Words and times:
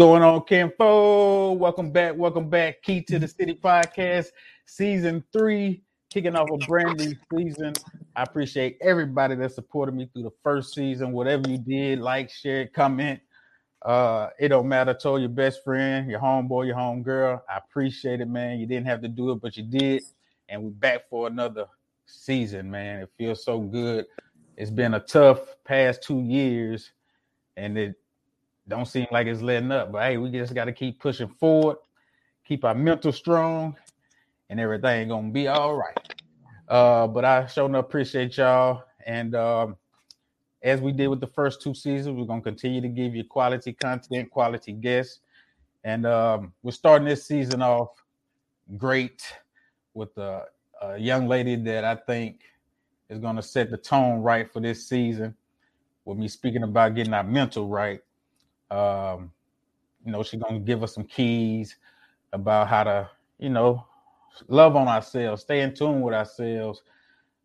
Going 0.00 0.22
on, 0.22 0.44
Kinfolk? 0.44 1.60
Welcome 1.60 1.90
back. 1.90 2.16
Welcome 2.16 2.48
back. 2.48 2.80
Key 2.80 3.02
to 3.02 3.18
the 3.18 3.28
City 3.28 3.52
podcast, 3.52 4.28
season 4.64 5.22
three, 5.30 5.82
kicking 6.08 6.34
off 6.34 6.48
a 6.50 6.56
brand 6.66 6.96
new 6.96 7.14
season. 7.36 7.74
I 8.16 8.22
appreciate 8.22 8.78
everybody 8.80 9.34
that 9.34 9.52
supported 9.52 9.94
me 9.94 10.08
through 10.10 10.22
the 10.22 10.32
first 10.42 10.72
season. 10.72 11.12
Whatever 11.12 11.50
you 11.50 11.58
did, 11.58 11.98
like, 11.98 12.30
share, 12.30 12.66
comment. 12.68 13.20
Uh, 13.82 14.28
it 14.38 14.48
don't 14.48 14.66
matter. 14.66 14.94
Told 14.94 15.20
your 15.20 15.28
best 15.28 15.62
friend, 15.62 16.10
your 16.10 16.20
homeboy, 16.20 16.66
your 16.66 16.76
homegirl. 16.76 17.42
I 17.46 17.58
appreciate 17.58 18.22
it, 18.22 18.26
man. 18.26 18.58
You 18.58 18.64
didn't 18.64 18.86
have 18.86 19.02
to 19.02 19.08
do 19.08 19.32
it, 19.32 19.42
but 19.42 19.54
you 19.58 19.64
did. 19.64 20.02
And 20.48 20.62
we're 20.62 20.70
back 20.70 21.10
for 21.10 21.26
another 21.26 21.66
season, 22.06 22.70
man. 22.70 23.02
It 23.02 23.10
feels 23.18 23.44
so 23.44 23.60
good. 23.60 24.06
It's 24.56 24.70
been 24.70 24.94
a 24.94 25.00
tough 25.00 25.40
past 25.66 26.02
two 26.02 26.20
years, 26.22 26.90
and 27.58 27.76
it 27.76 27.96
don't 28.70 28.86
seem 28.86 29.06
like 29.10 29.26
it's 29.26 29.42
letting 29.42 29.72
up. 29.72 29.92
But 29.92 30.04
hey, 30.04 30.16
we 30.16 30.30
just 30.30 30.54
got 30.54 30.66
to 30.66 30.72
keep 30.72 31.00
pushing 31.00 31.28
forward, 31.28 31.76
keep 32.46 32.64
our 32.64 32.74
mental 32.74 33.12
strong, 33.12 33.76
and 34.48 34.58
everything 34.58 35.08
gonna 35.08 35.30
be 35.30 35.48
all 35.48 35.76
right. 35.76 36.14
Uh, 36.68 37.06
but 37.06 37.24
I 37.24 37.46
sure 37.46 37.74
appreciate 37.76 38.36
y'all. 38.36 38.84
And 39.04 39.34
um, 39.34 39.76
as 40.62 40.80
we 40.80 40.92
did 40.92 41.08
with 41.08 41.20
the 41.20 41.26
first 41.26 41.60
two 41.60 41.74
seasons, 41.74 42.16
we're 42.16 42.26
gonna 42.26 42.40
continue 42.40 42.80
to 42.80 42.88
give 42.88 43.14
you 43.14 43.24
quality 43.24 43.72
content, 43.72 44.30
quality 44.30 44.72
guests, 44.72 45.20
and 45.84 46.06
um, 46.06 46.52
we're 46.62 46.70
starting 46.70 47.08
this 47.08 47.26
season 47.26 47.60
off 47.60 47.90
great 48.76 49.34
with 49.94 50.16
a, 50.16 50.44
a 50.80 50.96
young 50.96 51.26
lady 51.26 51.56
that 51.56 51.84
I 51.84 51.96
think 51.96 52.42
is 53.08 53.18
gonna 53.18 53.42
set 53.42 53.70
the 53.70 53.76
tone 53.76 54.20
right 54.20 54.50
for 54.50 54.60
this 54.60 54.88
season. 54.88 55.34
With 56.04 56.18
me 56.18 56.28
speaking 56.28 56.62
about 56.62 56.94
getting 56.94 57.12
our 57.12 57.22
mental 57.22 57.68
right 57.68 58.00
um, 58.70 59.30
you 60.04 60.12
know, 60.12 60.22
she's 60.22 60.40
gonna 60.40 60.60
give 60.60 60.82
us 60.82 60.94
some 60.94 61.04
keys 61.04 61.76
about 62.32 62.68
how 62.68 62.84
to, 62.84 63.10
you 63.38 63.50
know, 63.50 63.84
love 64.48 64.76
on 64.76 64.88
ourselves, 64.88 65.42
stay 65.42 65.60
in 65.60 65.74
tune 65.74 66.00
with 66.00 66.14
ourselves. 66.14 66.82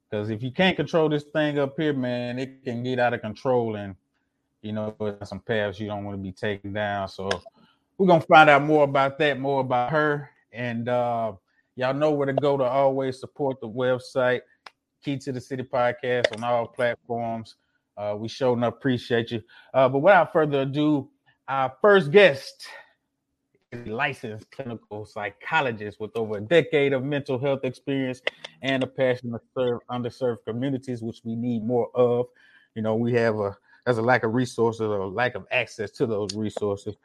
Because 0.09 0.29
if 0.29 0.43
you 0.43 0.51
can't 0.51 0.75
control 0.75 1.09
this 1.09 1.23
thing 1.23 1.59
up 1.59 1.75
here, 1.77 1.93
man, 1.93 2.39
it 2.39 2.63
can 2.63 2.83
get 2.83 2.99
out 2.99 3.13
of 3.13 3.21
control, 3.21 3.75
and 3.75 3.95
you 4.61 4.71
know, 4.71 4.95
some 5.23 5.39
paths 5.39 5.79
you 5.79 5.87
don't 5.87 6.05
want 6.05 6.17
to 6.17 6.23
be 6.23 6.31
taken 6.31 6.73
down. 6.73 7.07
So 7.07 7.29
we're 7.97 8.07
gonna 8.07 8.21
find 8.21 8.49
out 8.49 8.63
more 8.63 8.83
about 8.83 9.17
that, 9.19 9.39
more 9.39 9.61
about 9.61 9.91
her, 9.91 10.29
and 10.51 10.87
uh, 10.87 11.33
y'all 11.75 11.93
know 11.93 12.11
where 12.11 12.27
to 12.27 12.33
go 12.33 12.57
to 12.57 12.63
always 12.63 13.19
support 13.19 13.59
the 13.59 13.67
website, 13.67 14.41
Key 15.03 15.17
to 15.17 15.31
the 15.31 15.41
City 15.41 15.63
podcast 15.63 16.35
on 16.35 16.43
all 16.43 16.67
platforms. 16.67 17.55
Uh, 17.97 18.15
we 18.17 18.27
sure 18.27 18.53
enough 18.53 18.73
appreciate 18.73 19.31
you. 19.31 19.41
Uh, 19.73 19.87
but 19.87 19.99
without 19.99 20.33
further 20.33 20.61
ado, 20.61 21.09
our 21.47 21.73
first 21.81 22.11
guest 22.11 22.67
is 23.71 23.88
a 23.88 23.91
licensed 23.91 24.49
clinical 24.51 25.05
psychologist 25.05 25.99
with 25.99 26.15
over 26.15 26.38
a 26.38 26.41
decade 26.41 26.93
of 26.93 27.03
mental 27.03 27.38
health 27.38 27.63
experience 27.63 28.21
and 28.61 28.83
a 28.83 28.88
passion 28.88 29.31
to 29.31 29.39
serve 29.55 29.79
underserved 29.89 30.39
communities, 30.45 31.01
which 31.01 31.21
we 31.23 31.35
need 31.35 31.63
more 31.63 31.89
of. 31.95 32.27
You 32.75 32.81
know, 32.81 32.95
we 32.95 33.13
have 33.13 33.39
a 33.39 33.57
there's 33.85 33.99
a 33.99 34.01
lack 34.01 34.23
of 34.23 34.33
resources 34.33 34.81
or 34.81 35.05
lack 35.05 35.35
of 35.35 35.45
access 35.51 35.91
to 35.91 36.07
those 36.07 36.33
resources. 36.35 36.95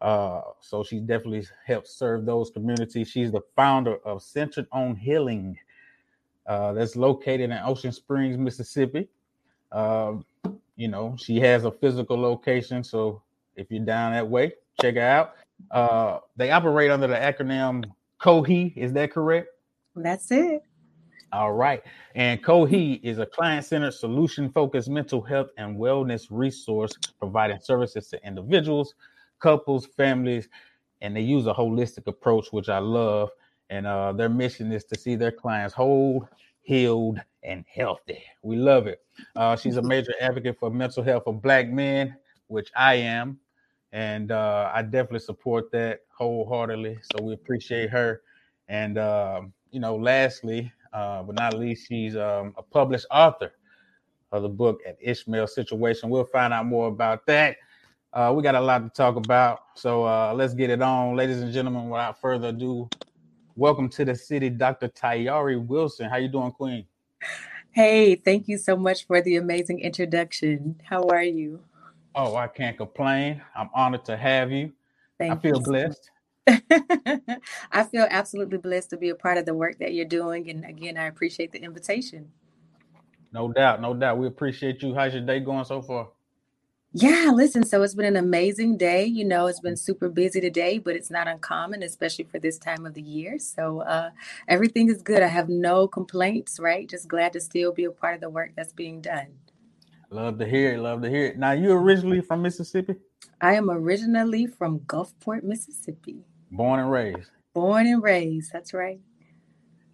Uh, 0.00 0.40
so 0.60 0.82
she 0.82 0.98
definitely 0.98 1.46
helps 1.66 1.94
serve 1.94 2.24
those 2.24 2.50
communities. 2.50 3.08
She's 3.08 3.30
the 3.30 3.42
founder 3.54 3.96
of 4.06 4.22
Centered 4.22 4.66
on 4.72 4.96
Healing, 4.96 5.58
uh, 6.46 6.72
that's 6.72 6.96
located 6.96 7.50
in 7.50 7.58
Ocean 7.62 7.92
Springs, 7.92 8.38
Mississippi. 8.38 9.08
Uh, 9.70 10.14
you 10.76 10.88
know, 10.88 11.14
she 11.18 11.38
has 11.40 11.64
a 11.64 11.70
physical 11.70 12.18
location, 12.18 12.82
so 12.82 13.20
if 13.60 13.70
you're 13.70 13.84
down 13.84 14.12
that 14.12 14.26
way, 14.26 14.54
check 14.80 14.96
it 14.96 15.02
out. 15.02 15.34
Uh, 15.70 16.18
they 16.36 16.50
operate 16.50 16.90
under 16.90 17.06
the 17.06 17.14
acronym 17.14 17.84
COHE. 18.18 18.72
Is 18.74 18.92
that 18.94 19.12
correct? 19.12 19.48
That's 19.94 20.30
it. 20.30 20.62
All 21.32 21.52
right. 21.52 21.82
And 22.14 22.42
COHE 22.42 23.00
is 23.02 23.18
a 23.18 23.26
client 23.26 23.66
centered, 23.66 23.92
solution 23.92 24.50
focused 24.50 24.88
mental 24.88 25.20
health 25.20 25.50
and 25.58 25.76
wellness 25.76 26.26
resource 26.30 26.92
providing 27.18 27.60
services 27.60 28.08
to 28.08 28.26
individuals, 28.26 28.94
couples, 29.40 29.86
families, 29.86 30.48
and 31.02 31.14
they 31.14 31.20
use 31.20 31.46
a 31.46 31.52
holistic 31.52 32.06
approach, 32.06 32.48
which 32.50 32.68
I 32.68 32.78
love. 32.78 33.28
And 33.68 33.86
uh, 33.86 34.12
their 34.12 34.30
mission 34.30 34.72
is 34.72 34.84
to 34.86 34.98
see 34.98 35.16
their 35.16 35.30
clients 35.30 35.74
whole, 35.74 36.26
healed, 36.62 37.20
and 37.42 37.64
healthy. 37.72 38.22
We 38.42 38.56
love 38.56 38.86
it. 38.86 39.02
Uh, 39.36 39.54
she's 39.54 39.76
a 39.76 39.82
major 39.82 40.14
advocate 40.20 40.58
for 40.58 40.70
mental 40.70 41.04
health 41.04 41.24
for 41.24 41.34
Black 41.34 41.68
men, 41.68 42.16
which 42.48 42.70
I 42.74 42.94
am 42.94 43.38
and 43.92 44.30
uh, 44.30 44.70
I 44.72 44.82
definitely 44.82 45.20
support 45.20 45.70
that 45.72 46.00
wholeheartedly. 46.10 46.98
So 47.02 47.24
we 47.24 47.34
appreciate 47.34 47.90
her. 47.90 48.22
And 48.68 48.98
uh, 48.98 49.42
you 49.70 49.80
know, 49.80 49.96
lastly, 49.96 50.72
uh, 50.92 51.22
but 51.22 51.36
not 51.36 51.54
least, 51.54 51.88
she's 51.88 52.16
um, 52.16 52.54
a 52.56 52.62
published 52.62 53.06
author 53.10 53.52
of 54.32 54.42
the 54.42 54.48
book 54.48 54.80
"An 54.86 54.94
Ishmael 55.00 55.46
Situation." 55.46 56.10
We'll 56.10 56.24
find 56.24 56.52
out 56.52 56.66
more 56.66 56.88
about 56.88 57.26
that. 57.26 57.56
Uh, 58.12 58.32
we 58.36 58.42
got 58.42 58.56
a 58.56 58.60
lot 58.60 58.82
to 58.82 58.90
talk 58.90 59.16
about, 59.16 59.60
so 59.74 60.04
uh, 60.04 60.32
let's 60.34 60.54
get 60.54 60.70
it 60.70 60.82
on, 60.82 61.16
ladies 61.16 61.40
and 61.40 61.52
gentlemen. 61.52 61.88
Without 61.88 62.20
further 62.20 62.48
ado, 62.48 62.88
welcome 63.56 63.88
to 63.90 64.04
the 64.04 64.14
city, 64.14 64.50
Dr. 64.50 64.88
Tiyahri 64.88 65.64
Wilson. 65.64 66.08
How 66.08 66.16
you 66.16 66.28
doing, 66.28 66.50
Queen? 66.52 66.86
Hey, 67.72 68.16
thank 68.16 68.48
you 68.48 68.58
so 68.58 68.76
much 68.76 69.06
for 69.06 69.22
the 69.22 69.36
amazing 69.36 69.78
introduction. 69.78 70.80
How 70.84 71.04
are 71.08 71.22
you? 71.22 71.60
Oh, 72.14 72.36
I 72.36 72.48
can't 72.48 72.76
complain. 72.76 73.42
I'm 73.56 73.70
honored 73.74 74.04
to 74.06 74.16
have 74.16 74.50
you. 74.52 74.72
Thank 75.18 75.32
I 75.32 75.36
feel 75.42 75.58
you. 75.58 75.60
blessed. 75.60 76.10
I 77.72 77.84
feel 77.84 78.06
absolutely 78.10 78.58
blessed 78.58 78.90
to 78.90 78.96
be 78.96 79.10
a 79.10 79.14
part 79.14 79.38
of 79.38 79.46
the 79.46 79.54
work 79.54 79.78
that 79.78 79.94
you're 79.94 80.04
doing. 80.04 80.50
And 80.50 80.64
again, 80.64 80.96
I 80.96 81.06
appreciate 81.06 81.52
the 81.52 81.62
invitation. 81.62 82.30
No 83.32 83.52
doubt, 83.52 83.80
no 83.80 83.94
doubt. 83.94 84.18
We 84.18 84.26
appreciate 84.26 84.82
you. 84.82 84.94
How's 84.94 85.14
your 85.14 85.24
day 85.24 85.40
going 85.40 85.64
so 85.64 85.82
far? 85.82 86.08
Yeah, 86.92 87.30
listen, 87.32 87.64
so 87.64 87.82
it's 87.84 87.94
been 87.94 88.06
an 88.06 88.16
amazing 88.16 88.76
day. 88.76 89.04
You 89.06 89.24
know, 89.24 89.46
it's 89.46 89.60
been 89.60 89.76
super 89.76 90.08
busy 90.08 90.40
today, 90.40 90.78
but 90.78 90.96
it's 90.96 91.10
not 91.10 91.28
uncommon, 91.28 91.84
especially 91.84 92.24
for 92.24 92.40
this 92.40 92.58
time 92.58 92.84
of 92.84 92.94
the 92.94 93.02
year. 93.02 93.38
So 93.38 93.82
uh, 93.82 94.10
everything 94.48 94.90
is 94.90 95.00
good. 95.02 95.22
I 95.22 95.28
have 95.28 95.48
no 95.48 95.86
complaints, 95.86 96.58
right? 96.58 96.88
Just 96.88 97.06
glad 97.08 97.32
to 97.34 97.40
still 97.40 97.72
be 97.72 97.84
a 97.84 97.92
part 97.92 98.16
of 98.16 98.20
the 98.22 98.30
work 98.30 98.52
that's 98.56 98.72
being 98.72 99.00
done. 99.02 99.28
Love 100.12 100.38
to 100.38 100.46
hear 100.46 100.72
it. 100.72 100.78
Love 100.78 101.02
to 101.02 101.08
hear 101.08 101.26
it. 101.26 101.38
Now, 101.38 101.52
you 101.52 101.70
originally 101.72 102.20
from 102.20 102.42
Mississippi? 102.42 102.96
I 103.40 103.54
am 103.54 103.70
originally 103.70 104.46
from 104.46 104.80
Gulfport, 104.80 105.44
Mississippi. 105.44 106.24
Born 106.50 106.80
and 106.80 106.90
raised. 106.90 107.30
Born 107.54 107.86
and 107.86 108.02
raised. 108.02 108.52
That's 108.52 108.74
right. 108.74 109.00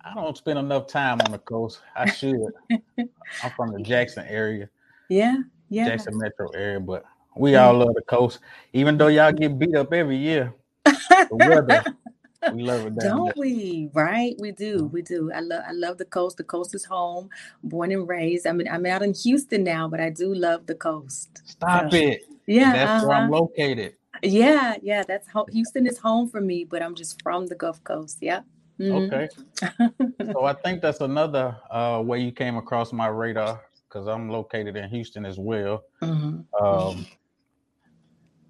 I 0.03 0.15
don't 0.15 0.37
spend 0.37 0.59
enough 0.59 0.87
time 0.87 1.21
on 1.21 1.33
the 1.33 1.39
coast. 1.39 1.81
I 1.95 2.09
should. 2.11 2.47
I'm 2.99 3.51
from 3.57 3.73
the 3.73 3.81
Jackson 3.81 4.25
area. 4.27 4.71
Yeah, 5.11 5.39
yeah. 5.69 5.89
Jackson 5.89 6.17
metro 6.17 6.49
area, 6.51 6.81
but 6.81 7.05
we 7.37 7.57
all 7.57 7.75
love 7.75 7.95
the 7.95 8.03
coast, 8.03 8.39
even 8.73 8.97
though 8.97 9.09
y'all 9.09 9.33
get 9.33 9.59
beat 9.59 9.77
up 9.77 9.93
every 9.93 10.17
year. 10.17 10.55
The 10.85 11.29
weather, 11.33 11.85
we 12.53 12.63
love 12.63 12.87
it. 12.87 12.97
Don't 12.97 13.27
there. 13.27 13.35
we? 13.37 13.91
Right? 13.93 14.35
We 14.39 14.53
do. 14.53 14.79
Mm-hmm. 14.79 14.95
We 14.95 15.03
do. 15.03 15.33
I 15.33 15.41
love 15.41 15.63
I 15.67 15.73
love 15.73 15.99
the 15.99 16.05
coast. 16.05 16.37
The 16.37 16.45
coast 16.45 16.75
is 16.75 16.85
home. 16.85 17.31
Born 17.63 17.93
and 17.93 18.09
raised. 18.09 18.47
I 18.47 18.53
mean, 18.53 18.69
I'm 18.69 18.87
out 18.87 19.03
in 19.03 19.15
Houston 19.15 19.65
now, 19.65 19.89
but 19.89 20.01
I 20.01 20.11
do 20.11 20.35
love 20.35 20.67
the 20.67 20.75
coast. 20.75 21.43
Stop 21.45 21.91
so, 21.91 21.97
it. 21.97 22.23
Yeah. 22.47 22.73
That's 22.73 22.91
uh-huh. 22.91 23.09
where 23.09 23.17
I'm 23.17 23.33
uh-huh. 23.33 23.43
located. 23.43 23.95
Yeah, 24.23 24.77
yeah. 24.83 25.03
That's 25.07 25.29
ho- 25.29 25.47
Houston 25.51 25.87
is 25.87 25.99
home 25.99 26.29
for 26.29 26.41
me, 26.41 26.65
but 26.65 26.83
I'm 26.83 26.95
just 26.95 27.23
from 27.23 27.47
the 27.47 27.55
Gulf 27.55 27.83
Coast. 27.85 28.19
Yeah. 28.21 28.41
Mm-hmm. 28.81 29.15
Okay. 29.15 30.33
so 30.33 30.45
I 30.45 30.53
think 30.53 30.83
that's 30.83 31.01
another 31.01 31.57
uh, 31.71 32.03
way 32.05 32.21
you 32.21 32.33
came 32.33 32.57
across 32.57 32.93
my 32.93 33.09
radar 33.09 33.63
because 33.89 34.07
I'm 34.07 34.29
located 34.29 34.77
in 34.77 34.89
Houston 34.91 35.25
as 35.25 35.39
well. 35.39 35.85
Mm-hmm. 36.03 36.65
Um, 36.65 37.07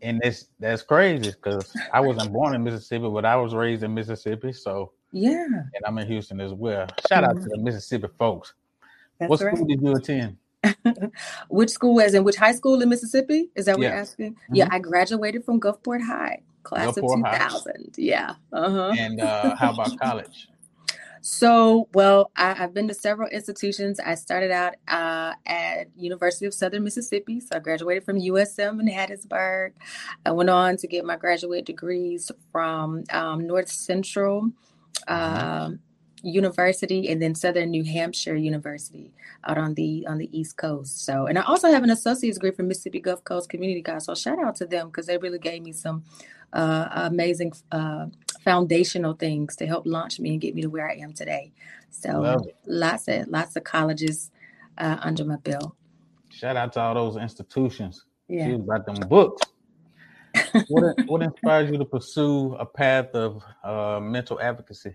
and 0.03 0.21
it's 0.25 0.49
that's 0.59 0.83
crazy 0.83 1.31
because 1.31 1.75
I 1.93 2.01
wasn't 2.01 2.33
born 2.33 2.55
in 2.55 2.65
Mississippi, 2.65 3.09
but 3.09 3.25
I 3.25 3.37
was 3.37 3.55
raised 3.55 3.83
in 3.83 3.95
Mississippi. 3.95 4.53
So 4.53 4.93
yeah, 5.13 5.47
and 5.47 5.85
I'm 5.87 5.99
in 5.99 6.07
Houston 6.07 6.41
as 6.41 6.53
well. 6.53 6.87
Shout 7.09 7.25
out 7.25 7.37
to 7.37 7.43
the 7.43 7.57
mm-hmm. 7.57 7.65
Mississippi 7.65 8.09
folks. 8.19 8.55
That's 9.19 9.31
what 9.31 9.41
right. 9.41 9.55
school 9.55 9.67
did 9.67 9.81
you 9.81 9.93
attend? 9.93 10.37
which 11.49 11.71
school 11.71 11.95
was 11.95 12.15
in 12.15 12.25
which 12.25 12.37
high 12.37 12.53
school 12.53 12.83
in 12.83 12.89
Mississippi? 12.89 13.51
Is 13.55 13.67
that 13.67 13.77
what 13.77 13.83
yeah. 13.83 13.91
you're 13.91 13.99
asking? 13.99 14.33
Mm-hmm. 14.33 14.55
Yeah, 14.55 14.69
I 14.71 14.79
graduated 14.79 15.45
from 15.45 15.61
Gulfport 15.61 16.03
High, 16.03 16.43
class 16.63 16.89
Gulfport 16.97 17.25
of 17.25 17.33
2000. 17.33 17.73
High. 17.73 17.83
Yeah. 17.97 18.35
Uh-huh. 18.53 18.95
And 18.99 19.21
uh, 19.21 19.55
how 19.57 19.73
about 19.73 19.99
college? 19.99 20.49
So, 21.29 21.89
well, 21.93 22.31
I, 22.37 22.55
have 22.55 22.73
been 22.73 22.87
to 22.87 22.95
several 22.95 23.29
institutions. 23.29 23.99
I 23.99 24.15
started 24.15 24.53
out 24.53 24.77
uh, 24.87 25.35
at 25.45 25.89
University 25.97 26.47
of 26.47 26.55
Southern 26.55 26.85
Mississippi, 26.85 27.41
so 27.41 27.57
I 27.57 27.59
graduated 27.59 28.05
from 28.05 28.21
USM 28.21 28.79
in 28.79 28.87
Hattiesburg. 28.87 29.73
I 30.25 30.31
went 30.31 30.51
on 30.51 30.77
to 30.77 30.87
get 30.87 31.05
my 31.05 31.17
graduate 31.17 31.65
degrees 31.65 32.31
from 32.53 33.03
um, 33.11 33.45
North 33.45 33.69
Central. 33.69 34.53
Uh, 35.09 35.71
University 36.23 37.09
and 37.09 37.23
then 37.23 37.35
Southern 37.35 37.71
New 37.71 37.85
Hampshire 37.85 38.35
University 38.35 39.13
out 39.45 39.59
on 39.59 39.75
the 39.75 40.05
on 40.09 40.19
the 40.19 40.29
East 40.37 40.57
Coast. 40.57 41.05
So, 41.05 41.27
and 41.27 41.39
I 41.39 41.43
also 41.43 41.71
have 41.71 41.85
an 41.85 41.91
associate's 41.91 42.39
degree 42.39 42.51
from 42.51 42.67
Mississippi 42.67 43.01
Gulf 43.01 43.23
Coast 43.23 43.49
Community 43.49 43.83
College. 43.83 44.03
So, 44.03 44.15
shout 44.15 44.43
out 44.43 44.57
to 44.57 44.67
them 44.67 44.89
because 44.89 45.07
they 45.07 45.19
really 45.19 45.39
gave 45.39 45.63
me 45.63 45.73
some 45.73 46.03
uh, 46.53 46.89
amazing 46.93 47.53
uh, 47.73 48.07
foundational 48.43 49.15
things 49.15 49.57
to 49.57 49.67
help 49.67 49.87
launch 49.87 50.21
me 50.21 50.31
and 50.33 50.41
get 50.41 50.55
me 50.55 50.63
to 50.63 50.69
where 50.69 50.89
I 50.89 50.95
am 50.95 51.13
today. 51.13 51.53
So 51.91 52.43
lots 52.67 53.09
of 53.09 53.29
lots 53.29 53.57
of 53.57 53.65
colleges 53.65 54.31
uh, 54.79 54.99
under 55.01 55.25
my 55.25 55.37
belt. 55.37 55.75
Shout 56.31 56.57
out 56.57 56.73
to 56.75 56.81
all 56.81 56.95
those 56.95 57.17
institutions. 57.17 58.05
Yeah. 58.29 58.49
She 58.49 58.55
about 58.55 58.87
them 58.87 59.09
books. 59.09 59.43
what, 60.69 60.97
what 61.07 61.23
inspires 61.23 61.71
you 61.71 61.79
to 61.79 61.85
pursue 61.85 62.55
a 62.55 62.67
path 62.67 63.15
of 63.15 63.43
uh, 63.65 64.01
mental 64.01 64.41
advocacy? 64.41 64.95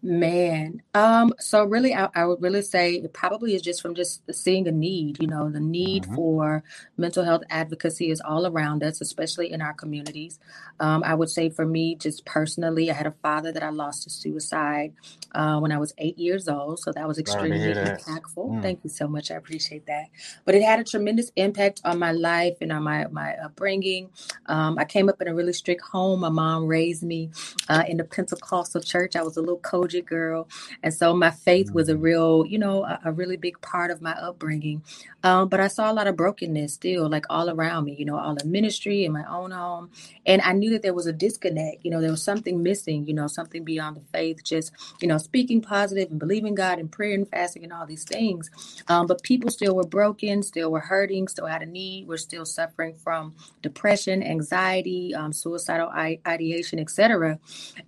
Man, 0.00 0.80
um, 0.94 1.34
so 1.40 1.64
really, 1.64 1.92
I, 1.92 2.08
I, 2.14 2.24
would 2.24 2.40
really 2.40 2.62
say 2.62 2.94
it 2.94 3.12
probably 3.12 3.56
is 3.56 3.62
just 3.62 3.82
from 3.82 3.96
just 3.96 4.22
seeing 4.32 4.68
a 4.68 4.70
need. 4.70 5.20
You 5.20 5.26
know, 5.26 5.50
the 5.50 5.58
need 5.58 6.04
mm-hmm. 6.04 6.14
for 6.14 6.62
mental 6.96 7.24
health 7.24 7.42
advocacy 7.50 8.12
is 8.12 8.20
all 8.20 8.46
around 8.46 8.84
us, 8.84 9.00
especially 9.00 9.50
in 9.50 9.60
our 9.60 9.74
communities. 9.74 10.38
Um, 10.78 11.02
I 11.04 11.16
would 11.16 11.30
say 11.30 11.50
for 11.50 11.66
me, 11.66 11.96
just 11.96 12.24
personally, 12.24 12.92
I 12.92 12.94
had 12.94 13.08
a 13.08 13.14
father 13.22 13.50
that 13.50 13.64
I 13.64 13.70
lost 13.70 14.04
to 14.04 14.10
suicide 14.10 14.92
uh, 15.34 15.58
when 15.58 15.72
I 15.72 15.78
was 15.78 15.92
eight 15.98 16.16
years 16.16 16.46
old, 16.46 16.78
so 16.78 16.92
that 16.92 17.08
was 17.08 17.18
extremely 17.18 17.58
impactful. 17.58 18.36
Mm. 18.36 18.62
Thank 18.62 18.84
you 18.84 18.90
so 18.90 19.08
much. 19.08 19.32
I 19.32 19.34
appreciate 19.34 19.86
that. 19.86 20.06
But 20.44 20.54
it 20.54 20.62
had 20.62 20.78
a 20.78 20.84
tremendous 20.84 21.32
impact 21.34 21.80
on 21.84 21.98
my 21.98 22.12
life 22.12 22.56
and 22.60 22.70
on 22.70 22.84
my 22.84 23.08
my 23.08 23.34
upbringing. 23.38 24.10
Um, 24.46 24.78
I 24.78 24.84
came 24.84 25.08
up 25.08 25.20
in 25.20 25.26
a 25.26 25.34
really 25.34 25.52
strict 25.52 25.82
home. 25.82 26.20
My 26.20 26.28
mom 26.28 26.66
raised 26.66 27.02
me 27.02 27.30
uh, 27.68 27.82
in 27.88 27.96
the 27.96 28.04
Pentecostal 28.04 28.80
church. 28.80 29.16
I 29.16 29.22
was 29.22 29.36
a 29.36 29.40
little 29.40 29.58
COGIC 29.58 29.87
girl. 30.06 30.48
And 30.82 30.92
so 30.92 31.14
my 31.14 31.30
faith 31.30 31.72
was 31.72 31.88
a 31.88 31.94
mm. 31.94 32.02
real, 32.02 32.44
you 32.46 32.58
know, 32.58 32.84
a, 32.84 33.00
a 33.06 33.12
really 33.12 33.36
big 33.36 33.60
part 33.60 33.90
of 33.90 34.00
my 34.00 34.12
upbringing. 34.12 34.82
Um, 35.24 35.48
but 35.48 35.60
I 35.60 35.68
saw 35.68 35.90
a 35.90 35.94
lot 35.94 36.06
of 36.06 36.16
brokenness 36.16 36.74
still, 36.74 37.08
like 37.08 37.26
all 37.28 37.50
around 37.50 37.84
me, 37.84 37.94
you 37.98 38.04
know, 38.04 38.18
all 38.18 38.36
in 38.36 38.50
ministry 38.50 39.04
in 39.04 39.12
my 39.12 39.24
own 39.28 39.50
home. 39.50 39.90
And 40.24 40.40
I 40.42 40.52
knew 40.52 40.70
that 40.70 40.82
there 40.82 40.94
was 40.94 41.06
a 41.06 41.12
disconnect, 41.12 41.84
you 41.84 41.90
know, 41.90 42.00
there 42.00 42.10
was 42.10 42.22
something 42.22 42.62
missing, 42.62 43.06
you 43.06 43.14
know, 43.14 43.26
something 43.26 43.64
beyond 43.64 43.96
the 43.96 44.02
faith, 44.12 44.44
just, 44.44 44.72
you 45.00 45.08
know, 45.08 45.18
speaking 45.18 45.60
positive 45.60 46.10
and 46.10 46.20
believing 46.20 46.54
God 46.54 46.78
and 46.78 46.90
prayer 46.90 47.14
and 47.14 47.28
fasting 47.28 47.64
and 47.64 47.72
all 47.72 47.86
these 47.86 48.04
things. 48.04 48.50
Um, 48.88 49.06
but 49.06 49.22
people 49.22 49.50
still 49.50 49.74
were 49.74 49.86
broken, 49.86 50.42
still 50.42 50.70
were 50.70 50.80
hurting, 50.80 51.28
still 51.28 51.46
had 51.46 51.62
a 51.62 51.66
need, 51.66 52.06
were 52.06 52.18
still 52.18 52.44
suffering 52.44 52.94
from 52.94 53.34
depression, 53.62 54.22
anxiety, 54.22 55.14
um, 55.14 55.32
suicidal 55.32 55.90
ideation, 56.26 56.78
etc. 56.78 57.38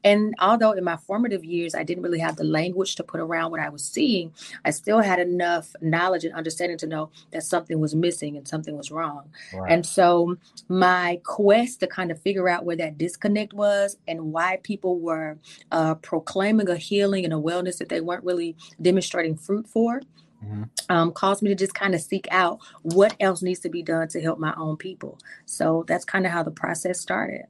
And 0.03 0.35
although 0.41 0.73
in 0.73 0.85
my 0.85 0.97
formative 0.97 1.45
years 1.45 1.75
I 1.75 1.85
didn't 1.91 2.05
really 2.05 2.21
have 2.21 2.37
the 2.37 2.45
language 2.45 2.95
to 2.95 3.03
put 3.03 3.21
around 3.21 3.51
what 3.51 3.61
I 3.61 3.69
was 3.69 3.85
seeing, 3.85 4.33
I 4.65 4.71
still 4.71 5.01
had 5.01 5.19
enough 5.19 5.75
knowledge 5.81 6.25
and 6.25 6.35
understanding 6.35 6.79
to 6.79 6.87
know 6.87 7.11
that 7.33 7.43
something 7.43 7.81
was 7.81 7.95
missing 7.95 8.37
and 8.37 8.47
something 8.47 8.77
was 8.77 8.91
wrong. 8.91 9.29
Right. 9.53 9.73
And 9.73 9.85
so 9.85 10.37
my 10.69 11.21
quest 11.25 11.81
to 11.81 11.87
kind 11.87 12.11
of 12.11 12.21
figure 12.21 12.49
out 12.49 12.65
where 12.65 12.77
that 12.77 12.97
disconnect 12.97 13.53
was 13.53 13.97
and 14.07 14.33
why 14.33 14.59
people 14.63 15.01
were 15.01 15.39
uh, 15.73 15.97
proclaiming 15.97 16.69
a 16.69 16.77
healing 16.77 17.25
and 17.25 17.35
a 17.35 17.37
wellness 17.37 17.79
that 17.79 17.89
they 17.89 18.01
weren't 18.01 18.25
really 18.25 18.57
demonstrating 18.81 19.37
fruit 19.37 19.67
for. 19.69 20.01
Mm-hmm. 20.45 20.63
Um, 20.89 21.13
caused 21.13 21.43
me 21.43 21.51
to 21.51 21.55
just 21.55 21.75
kind 21.75 21.95
of 21.95 22.01
seek 22.01 22.27
out 22.31 22.61
what 22.81 23.15
else 23.21 23.43
needs 23.43 23.61
to 23.61 23.69
be 23.69 23.83
done 23.83 24.09
to 24.09 24.23
help 24.23 24.39
my 24.39 24.55
own 24.57 24.79
people. 24.79 25.19
So 25.45 25.85
that's 25.87 26.07
kind 26.07 26.25
of 26.25 26.33
how 26.33 26.43
the 26.43 26.51
process 26.51 26.99
started. 26.99 27.45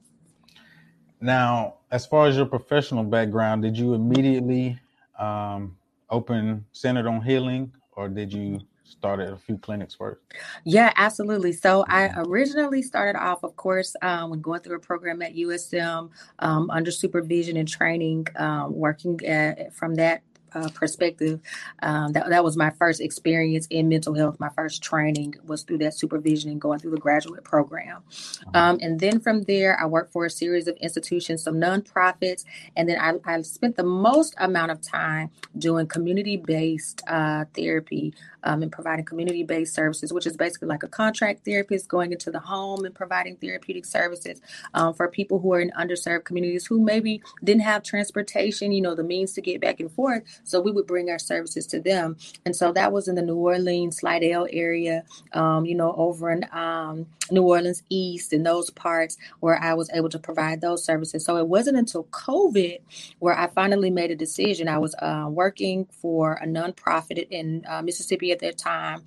Now, 1.20 1.75
as 1.90 2.06
far 2.06 2.26
as 2.26 2.37
your 2.37 2.46
professional 2.46 3.05
background, 3.05 3.62
did 3.62 3.76
you 3.76 3.94
immediately 3.94 4.78
um, 5.19 5.76
open 6.08 6.64
centered 6.72 7.06
on 7.06 7.22
healing, 7.22 7.72
or 7.93 8.08
did 8.08 8.32
you 8.32 8.61
start 8.84 9.20
at 9.20 9.32
a 9.32 9.37
few 9.37 9.56
clinics 9.58 9.94
first? 9.94 10.20
Yeah, 10.64 10.93
absolutely. 10.96 11.52
So 11.52 11.84
I 11.88 12.08
mm-hmm. 12.08 12.31
originally 12.31 12.82
started 12.82 13.19
off, 13.19 13.44
of 13.44 13.56
course, 13.56 13.94
um, 14.02 14.31
when 14.31 14.40
going 14.40 14.61
through 14.61 14.76
a 14.76 14.81
program 14.81 15.22
at 15.22 15.34
USM 15.34 16.11
um, 16.40 16.70
under 16.70 16.90
supervision 16.90 17.56
and 17.56 17.69
training, 17.69 18.26
um, 18.37 18.75
working 18.75 19.25
at, 19.25 19.73
from 19.75 19.94
that 19.96 20.23
uh, 20.55 20.69
perspective. 20.75 21.41
Um, 21.82 22.12
that, 22.12 22.29
that 22.29 22.44
was 22.44 22.56
my 22.56 22.70
first 22.70 23.00
experience 23.00 23.67
in 23.70 23.88
mental 23.88 24.14
health. 24.14 24.38
My 24.38 24.50
first 24.50 24.82
training 24.82 25.37
was 25.47 25.62
through 25.62 25.79
that 25.79 25.94
supervision 25.94 26.50
and 26.50 26.61
going 26.61 26.79
through 26.79 26.93
the 26.93 26.99
graduate 26.99 27.44
program. 27.44 27.99
Uh-huh. 27.99 28.58
Um, 28.58 28.79
and 28.81 29.00
then 29.00 29.20
from 29.20 29.43
there, 29.43 29.79
I 29.81 29.87
worked 29.87 30.12
for 30.12 30.26
a 30.26 30.31
series 30.31 30.69
of 30.69 30.76
institutions, 30.76 31.43
some 31.43 31.56
nonprofits, 31.56 32.44
and 32.76 32.88
then 32.88 32.99
I, 33.00 33.14
I 33.25 33.43
spent 33.43 33.76
the 33.76 33.85
most 33.85 34.35
amount 34.38 34.70
of 34.70 34.81
time 34.81 35.31
doing 35.56 35.87
community 35.87 36.37
based 36.37 37.02
uh, 37.06 37.44
therapy 37.55 38.14
um, 38.42 38.62
and 38.62 38.72
providing 38.72 39.04
community 39.04 39.42
based 39.42 39.75
services, 39.75 40.12
which 40.12 40.26
is 40.26 40.37
basically 40.37 40.69
like 40.69 40.82
a 40.82 40.88
contract 40.88 41.44
therapist 41.44 41.88
going 41.88 42.12
into 42.12 42.31
the 42.31 42.40
home 42.40 42.84
and 42.84 42.94
providing 42.94 43.37
therapeutic 43.37 43.84
services 43.84 44.40
um, 44.75 44.94
for 44.94 45.08
people 45.08 45.38
who 45.38 45.52
are 45.52 45.60
in 45.60 45.70
underserved 45.78 46.25
communities 46.25 46.66
who 46.66 46.81
maybe 46.81 47.22
didn't 47.44 47.62
have 47.62 47.82
transportation, 47.82 48.72
you 48.72 48.81
know, 48.81 48.94
the 48.94 49.02
means 49.02 49.32
to 49.32 49.40
get 49.40 49.60
back 49.60 49.81
and 49.81 49.92
forth. 49.92 50.22
So 50.44 50.60
we 50.60 50.70
would 50.70 50.87
bring 50.87 51.10
our 51.10 51.19
services 51.19 51.66
to 51.69 51.81
them. 51.81 52.16
And 52.44 52.54
so 52.54 52.72
that 52.72 52.92
was 52.92 53.08
in 53.08 53.14
the 53.14 53.22
New 53.22 53.37
Orleans, 53.37 53.98
Slidell 53.98 54.46
area, 54.50 55.04
um, 55.32 55.64
you 55.64 55.75
know, 55.75 55.94
over 55.96 56.31
in 56.31 56.46
um, 56.52 57.06
New 57.31 57.42
Orleans 57.42 57.82
East 57.88 58.32
and 58.32 58.44
those 58.44 58.70
parts 58.70 59.16
where 59.40 59.58
I 59.58 59.75
was 59.75 59.90
able 59.92 60.08
to 60.10 60.19
provide 60.19 60.60
those 60.60 60.84
services. 60.84 61.25
So 61.25 61.37
it 61.37 61.46
wasn't 61.46 61.76
until 61.76 62.04
COVID 62.04 62.81
where 63.19 63.37
I 63.37 63.48
finally 63.48 63.90
made 63.90 64.10
a 64.10 64.16
decision. 64.16 64.69
I 64.69 64.78
was 64.78 64.94
uh, 64.96 65.26
working 65.28 65.87
for 65.87 66.34
a 66.34 66.46
nonprofit 66.46 67.28
in 67.31 67.64
uh, 67.69 67.82
Mississippi 67.82 68.30
at 68.31 68.41
that 68.41 68.59
time 68.59 69.03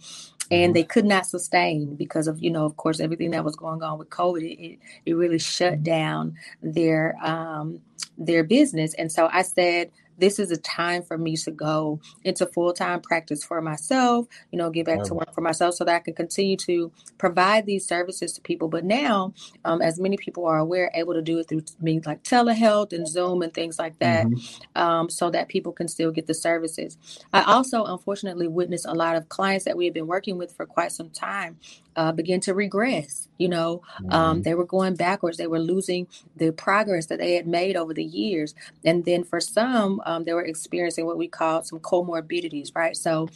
and 0.51 0.69
mm-hmm. 0.69 0.73
they 0.73 0.83
could 0.83 1.05
not 1.05 1.25
sustain 1.25 1.95
because 1.95 2.27
of 2.27 2.41
you 2.41 2.51
know 2.51 2.65
of 2.65 2.77
course 2.77 2.99
everything 2.99 3.31
that 3.31 3.43
was 3.43 3.55
going 3.55 3.81
on 3.81 3.97
with 3.97 4.09
covid 4.09 4.43
it, 4.43 4.79
it 5.05 5.13
really 5.13 5.39
shut 5.39 5.83
down 5.83 6.35
their 6.61 7.15
um 7.21 7.79
their 8.17 8.43
business 8.43 8.93
and 8.95 9.11
so 9.11 9.29
i 9.31 9.41
said 9.41 9.89
this 10.17 10.39
is 10.39 10.51
a 10.51 10.57
time 10.57 11.03
for 11.03 11.17
me 11.17 11.35
to 11.37 11.51
go 11.51 11.99
into 12.23 12.45
full 12.45 12.73
time 12.73 13.01
practice 13.01 13.43
for 13.43 13.61
myself, 13.61 14.27
you 14.51 14.57
know, 14.57 14.69
get 14.69 14.85
back 14.85 15.03
to 15.03 15.13
work 15.13 15.33
for 15.33 15.41
myself 15.41 15.75
so 15.75 15.85
that 15.85 15.95
I 15.95 15.99
can 15.99 16.13
continue 16.13 16.57
to 16.57 16.91
provide 17.17 17.65
these 17.65 17.87
services 17.87 18.33
to 18.33 18.41
people. 18.41 18.67
But 18.67 18.85
now, 18.85 19.33
um, 19.65 19.81
as 19.81 19.99
many 19.99 20.17
people 20.17 20.45
are 20.45 20.57
aware, 20.57 20.91
able 20.93 21.13
to 21.13 21.21
do 21.21 21.39
it 21.39 21.49
through 21.49 21.63
means 21.81 22.05
like 22.05 22.23
telehealth 22.23 22.93
and 22.93 23.07
Zoom 23.07 23.41
and 23.41 23.53
things 23.53 23.79
like 23.79 23.99
that, 23.99 24.25
mm-hmm. 24.25 24.81
um, 24.81 25.09
so 25.09 25.29
that 25.29 25.47
people 25.47 25.71
can 25.71 25.87
still 25.87 26.11
get 26.11 26.27
the 26.27 26.33
services. 26.33 26.97
I 27.31 27.43
also, 27.43 27.83
unfortunately, 27.85 28.47
witnessed 28.47 28.85
a 28.85 28.93
lot 28.93 29.15
of 29.15 29.29
clients 29.29 29.65
that 29.65 29.77
we 29.77 29.85
have 29.85 29.93
been 29.93 30.07
working 30.07 30.37
with 30.37 30.55
for 30.55 30.65
quite 30.65 30.91
some 30.91 31.09
time 31.09 31.57
uh, 31.95 32.11
begin 32.11 32.39
to 32.41 32.53
regress. 32.53 33.27
You 33.37 33.49
know, 33.49 33.81
um, 33.97 34.05
mm-hmm. 34.05 34.13
um, 34.13 34.41
they 34.43 34.53
were 34.53 34.65
going 34.65 34.95
backwards. 34.95 35.37
They 35.37 35.47
were 35.47 35.59
losing 35.59 36.07
the 36.37 36.51
progress 36.51 37.07
that 37.07 37.19
they 37.19 37.33
had 37.33 37.47
made 37.47 37.75
over 37.75 37.93
the 37.93 38.03
years. 38.03 38.55
And 38.85 39.03
then 39.05 39.23
for 39.23 39.39
some, 39.39 40.01
um, 40.05 40.23
they 40.23 40.33
were 40.33 40.45
experiencing 40.45 41.05
what 41.05 41.17
we 41.17 41.27
call 41.27 41.63
some 41.63 41.79
comorbidities, 41.79 42.75
right? 42.75 42.95
So 42.95 43.29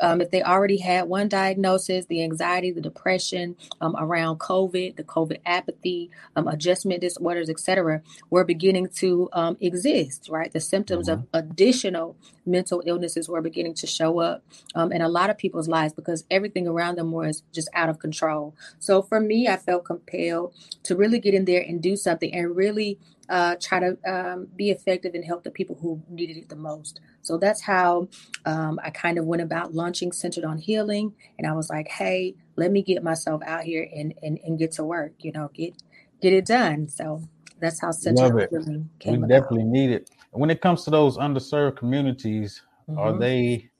um, 0.00 0.20
if 0.20 0.30
they 0.30 0.42
already 0.42 0.78
had 0.78 1.08
one 1.08 1.28
diagnosis, 1.28 2.06
the 2.06 2.22
anxiety, 2.22 2.70
the 2.70 2.80
depression 2.80 3.56
um, 3.80 3.94
around 3.98 4.38
COVID, 4.38 4.96
the 4.96 5.04
COVID 5.04 5.40
apathy, 5.46 6.10
um, 6.36 6.48
adjustment 6.48 7.00
disorders, 7.00 7.48
etc., 7.48 8.02
were 8.30 8.44
beginning 8.44 8.88
to 8.96 9.28
um, 9.32 9.56
exist, 9.60 10.28
right? 10.30 10.52
The 10.52 10.60
symptoms 10.60 11.08
mm-hmm. 11.08 11.22
of 11.22 11.28
additional 11.32 12.16
mental 12.46 12.82
illnesses 12.86 13.28
were 13.28 13.40
beginning 13.40 13.74
to 13.74 13.86
show 13.86 14.20
up 14.20 14.44
um, 14.74 14.92
in 14.92 15.02
a 15.02 15.08
lot 15.08 15.30
of 15.30 15.38
people's 15.38 15.68
lives 15.68 15.92
because 15.92 16.24
everything 16.30 16.66
around 16.66 16.96
them 16.96 17.10
was 17.10 17.42
just 17.52 17.68
out 17.74 17.88
of 17.88 17.98
control. 17.98 18.54
So 18.78 19.02
for 19.02 19.20
me, 19.20 19.48
I 19.48 19.56
felt 19.56 19.84
compelled 19.84 20.54
to 20.84 20.96
really 20.96 21.18
get 21.18 21.34
in 21.34 21.44
there 21.44 21.62
and 21.62 21.82
do 21.82 21.96
something 21.96 22.32
and 22.34 22.54
really 22.54 22.98
uh, 23.28 23.56
try 23.60 23.80
to 23.80 23.96
um, 24.06 24.48
be 24.56 24.70
effective 24.70 25.14
and 25.14 25.24
help 25.24 25.44
the 25.44 25.50
people 25.50 25.76
who 25.80 26.02
needed 26.08 26.36
it 26.36 26.48
the 26.48 26.56
most. 26.56 27.00
So 27.22 27.38
that's 27.38 27.62
how 27.62 28.08
um, 28.44 28.78
I 28.82 28.90
kind 28.90 29.18
of 29.18 29.24
went 29.24 29.42
about 29.42 29.74
launching 29.74 30.12
Centered 30.12 30.44
on 30.44 30.58
Healing. 30.58 31.14
And 31.38 31.46
I 31.46 31.52
was 31.52 31.70
like, 31.70 31.88
hey, 31.88 32.34
let 32.56 32.70
me 32.70 32.82
get 32.82 33.02
myself 33.02 33.42
out 33.46 33.64
here 33.64 33.88
and, 33.94 34.14
and, 34.22 34.38
and 34.44 34.58
get 34.58 34.72
to 34.72 34.84
work, 34.84 35.12
you 35.18 35.32
know, 35.32 35.50
get 35.54 35.74
get 36.20 36.32
it 36.32 36.46
done. 36.46 36.88
So 36.88 37.22
that's 37.60 37.80
how 37.80 37.90
Centered 37.90 38.24
on 38.24 38.48
Healing 38.50 38.90
came 38.98 39.12
We 39.12 39.18
about. 39.18 39.28
definitely 39.28 39.64
need 39.64 39.90
it. 39.90 40.10
When 40.32 40.50
it 40.50 40.60
comes 40.60 40.84
to 40.84 40.90
those 40.90 41.16
underserved 41.16 41.76
communities, 41.76 42.62
mm-hmm. 42.88 42.98
are 42.98 43.16
they 43.18 43.70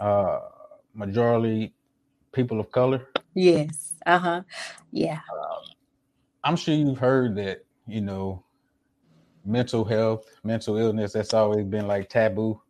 uh, 0.00 0.40
majority 0.94 1.74
people 2.32 2.60
of 2.60 2.70
color? 2.70 3.08
Yes. 3.34 3.94
Uh-huh. 4.06 4.42
Yeah. 4.92 5.20
Uh, 5.32 5.56
I'm 6.44 6.56
sure 6.56 6.74
you've 6.74 6.98
heard 6.98 7.36
that, 7.36 7.64
you 7.86 8.00
know, 8.00 8.44
mental 9.44 9.84
health, 9.84 10.24
mental 10.44 10.76
illness, 10.76 11.12
that's 11.12 11.34
always 11.34 11.64
been 11.64 11.86
like 11.86 12.08
taboo 12.08 12.60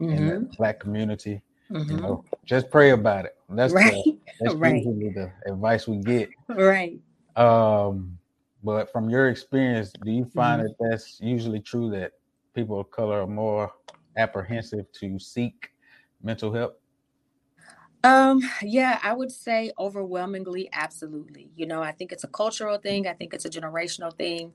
mm-hmm. 0.00 0.12
in 0.12 0.26
the 0.26 0.32
mm-hmm. 0.34 0.56
black 0.56 0.80
community. 0.80 1.42
Mm-hmm. 1.70 1.90
You 1.90 1.96
know, 1.96 2.24
just 2.44 2.70
pray 2.70 2.90
about 2.90 3.24
it. 3.24 3.36
That's 3.48 3.72
right. 3.72 3.92
The, 4.04 4.18
that's 4.40 4.54
right. 4.54 4.76
usually 4.76 5.10
the 5.10 5.32
advice 5.46 5.88
we 5.88 5.98
get. 5.98 6.28
Right. 6.48 6.98
Um, 7.36 8.18
but 8.62 8.90
from 8.92 9.08
your 9.10 9.28
experience, 9.28 9.92
do 10.04 10.10
you 10.10 10.24
find 10.24 10.62
mm-hmm. 10.62 10.84
that 10.84 10.90
that's 10.90 11.20
usually 11.20 11.60
true 11.60 11.90
that 11.90 12.12
people 12.54 12.80
of 12.80 12.90
color 12.90 13.22
are 13.22 13.26
more 13.26 13.72
apprehensive 14.16 14.90
to 14.92 15.18
seek 15.18 15.70
mental 16.22 16.52
help? 16.52 16.80
Um, 18.04 18.42
yeah, 18.62 19.00
I 19.02 19.14
would 19.14 19.32
say 19.32 19.72
overwhelmingly, 19.78 20.68
absolutely. 20.74 21.50
You 21.56 21.66
know, 21.66 21.82
I 21.82 21.92
think 21.92 22.12
it's 22.12 22.22
a 22.22 22.28
cultural 22.28 22.76
thing. 22.76 23.08
I 23.08 23.14
think 23.14 23.32
it's 23.32 23.46
a 23.46 23.50
generational 23.50 24.14
thing. 24.14 24.52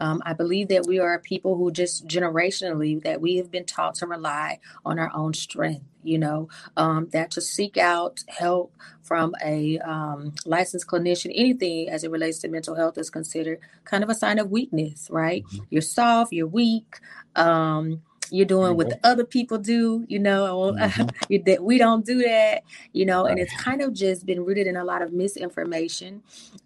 Um, 0.00 0.22
I 0.24 0.34
believe 0.34 0.68
that 0.68 0.86
we 0.86 1.00
are 1.00 1.18
people 1.18 1.56
who 1.56 1.72
just 1.72 2.06
generationally 2.06 3.02
that 3.02 3.20
we 3.20 3.36
have 3.38 3.50
been 3.50 3.64
taught 3.64 3.96
to 3.96 4.06
rely 4.06 4.60
on 4.84 5.00
our 5.00 5.10
own 5.14 5.34
strength. 5.34 5.84
You 6.04 6.18
know, 6.18 6.48
um, 6.76 7.08
that 7.12 7.32
to 7.32 7.40
seek 7.40 7.76
out 7.76 8.24
help 8.28 8.74
from 9.02 9.34
a 9.44 9.78
um, 9.80 10.34
licensed 10.46 10.86
clinician, 10.86 11.32
anything 11.34 11.90
as 11.90 12.04
it 12.04 12.10
relates 12.10 12.38
to 12.40 12.48
mental 12.48 12.76
health 12.76 12.98
is 12.98 13.10
considered 13.10 13.58
kind 13.84 14.04
of 14.04 14.10
a 14.10 14.14
sign 14.14 14.38
of 14.38 14.50
weakness, 14.50 15.08
right? 15.10 15.44
Mm-hmm. 15.44 15.64
You're 15.70 15.82
soft, 15.82 16.32
you're 16.32 16.46
weak. 16.48 16.98
Um, 17.36 18.02
you're 18.32 18.46
doing 18.46 18.76
what 18.76 18.88
the 18.88 18.98
other 19.04 19.24
people 19.24 19.58
do, 19.58 20.04
you 20.08 20.18
know, 20.18 20.74
mm-hmm. 20.78 21.44
that 21.44 21.62
we 21.62 21.78
don't 21.78 22.06
do 22.06 22.22
that, 22.22 22.62
you 22.92 23.04
know, 23.04 23.26
and 23.26 23.38
it's 23.38 23.54
kind 23.62 23.82
of 23.82 23.92
just 23.92 24.24
been 24.24 24.44
rooted 24.44 24.66
in 24.66 24.76
a 24.76 24.84
lot 24.84 25.02
of 25.02 25.12
misinformation. 25.12 26.22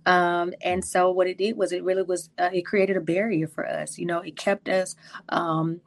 Um, 0.06 0.54
and 0.62 0.84
so 0.84 1.10
what 1.10 1.26
it 1.26 1.38
did 1.38 1.56
was 1.56 1.72
it 1.72 1.82
really 1.82 2.02
was, 2.02 2.30
uh, 2.38 2.50
it 2.52 2.62
created 2.62 2.96
a 2.96 3.00
barrier 3.00 3.48
for 3.48 3.66
us, 3.66 3.98
you 3.98 4.06
know, 4.06 4.20
it 4.20 4.36
kept 4.36 4.68
us, 4.68 4.94
um, 5.28 5.80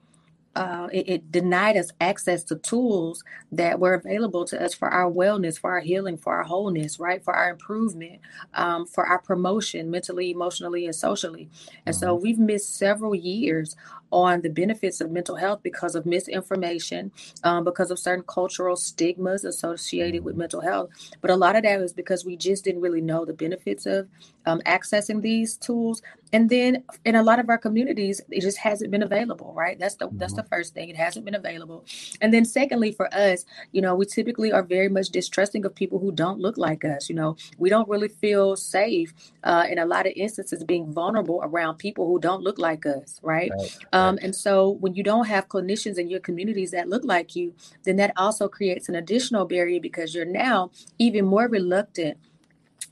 uh, 0.56 0.88
it, 0.92 1.10
it, 1.10 1.32
denied 1.32 1.78
us 1.78 1.92
access 2.02 2.44
to 2.44 2.56
tools 2.56 3.24
that 3.52 3.80
were 3.80 3.94
available 3.94 4.46
to 4.46 4.62
us 4.62 4.74
for 4.74 4.90
our 4.90 5.10
wellness, 5.10 5.60
for 5.60 5.72
our 5.72 5.80
healing, 5.80 6.18
for 6.18 6.36
our 6.36 6.44
wholeness, 6.44 7.00
right? 7.00 7.24
For 7.24 7.36
our 7.36 7.52
improvement, 7.52 8.20
um, 8.56 8.88
for 8.88 9.06
our 9.06 9.20
promotion 9.20 9.92
mentally, 9.92 10.32
emotionally, 10.32 10.86
and 10.86 10.96
socially. 10.96 11.50
And 11.86 11.96
mm-hmm. 11.96 12.06
so 12.06 12.16
we've 12.16 12.40
missed 12.40 12.78
several 12.78 13.14
years 13.14 13.76
on 14.12 14.42
the 14.42 14.50
benefits 14.50 15.02
of 15.02 15.12
mental 15.12 15.36
health 15.36 15.62
because 15.62 15.94
of 15.94 16.06
misinformation, 16.06 17.12
um, 17.44 17.64
because 17.64 17.92
of 17.92 18.00
certain 18.00 18.26
cultural 18.28 18.76
stigmas 18.76 19.44
associated 19.44 20.24
with 20.24 20.34
mm-hmm. 20.34 20.40
mental 20.40 20.62
health. 20.62 20.90
But 21.22 21.30
a 21.30 21.36
lot 21.36 21.56
of 21.56 21.64
that 21.64 21.80
was 21.80 21.94
because 21.94 22.26
we 22.26 22.36
just 22.36 22.64
didn't 22.64 22.82
really 22.82 23.02
know 23.02 23.24
the 23.24 23.34
benefits 23.34 23.86
of 23.86 24.08
um, 24.50 24.62
accessing 24.66 25.22
these 25.22 25.58
tools. 25.58 26.02
And 26.32 26.48
then 26.48 26.84
in 27.06 27.16
a 27.16 27.24
lot 27.24 27.40
of 27.40 27.50
our 27.50 27.58
communities, 27.58 28.22
it 28.30 28.42
just 28.42 28.58
hasn't 28.58 28.92
been 28.92 29.02
available, 29.02 29.52
right? 29.56 29.80
That's 29.80 29.96
the 29.96 30.10
that's 30.12 30.34
the 30.34 30.44
mm-hmm. 30.44 30.56
first 30.56 30.76
thing. 30.76 30.90
It 30.90 30.96
hasn't 30.96 31.26
been 31.26 31.34
available. 31.34 31.86
And 32.22 32.32
then 32.32 32.46
secondly, 32.46 32.92
for 32.92 33.12
us, 33.14 33.46
you 33.72 33.82
know, 33.82 33.96
we 33.96 34.06
typically 34.06 34.52
are 34.52 34.62
very 34.62 34.90
much 34.90 35.10
distrusting 35.10 35.66
of 35.66 35.74
people 35.74 35.98
who 35.98 36.12
don't 36.12 36.40
look 36.40 36.58
like 36.58 36.86
us. 36.86 37.10
You 37.10 37.16
know, 37.16 37.36
we 37.58 37.70
don't 37.70 37.90
really 37.90 38.10
feel 38.10 38.56
safe 38.56 39.12
uh, 39.44 39.66
in 39.72 39.80
a 39.80 39.86
lot 39.88 40.06
of 40.06 40.14
instances 40.16 40.64
being 40.64 40.94
vulnerable 40.94 41.40
around 41.42 41.78
people 41.78 42.08
who 42.08 42.20
don't 42.20 42.44
look 42.44 42.60
like 42.60 42.86
us, 42.86 43.20
right? 43.24 43.52
right. 43.58 43.78
Um, 43.94 44.20
and 44.22 44.36
so 44.36 44.78
when 44.82 44.94
you 44.94 45.04
don't 45.04 45.26
have 45.26 45.48
clinicians 45.48 45.98
in 45.98 46.10
your 46.12 46.20
communities 46.20 46.70
that 46.72 46.90
look 46.90 47.04
like 47.04 47.36
you, 47.36 47.56
then 47.86 47.96
that 47.96 48.14
also 48.18 48.48
creates 48.48 48.88
an 48.88 48.96
additional 48.96 49.46
barrier 49.46 49.80
because 49.80 50.14
you're 50.14 50.26
now 50.26 50.70
even 51.00 51.26
more 51.26 51.48
reluctant 51.48 52.20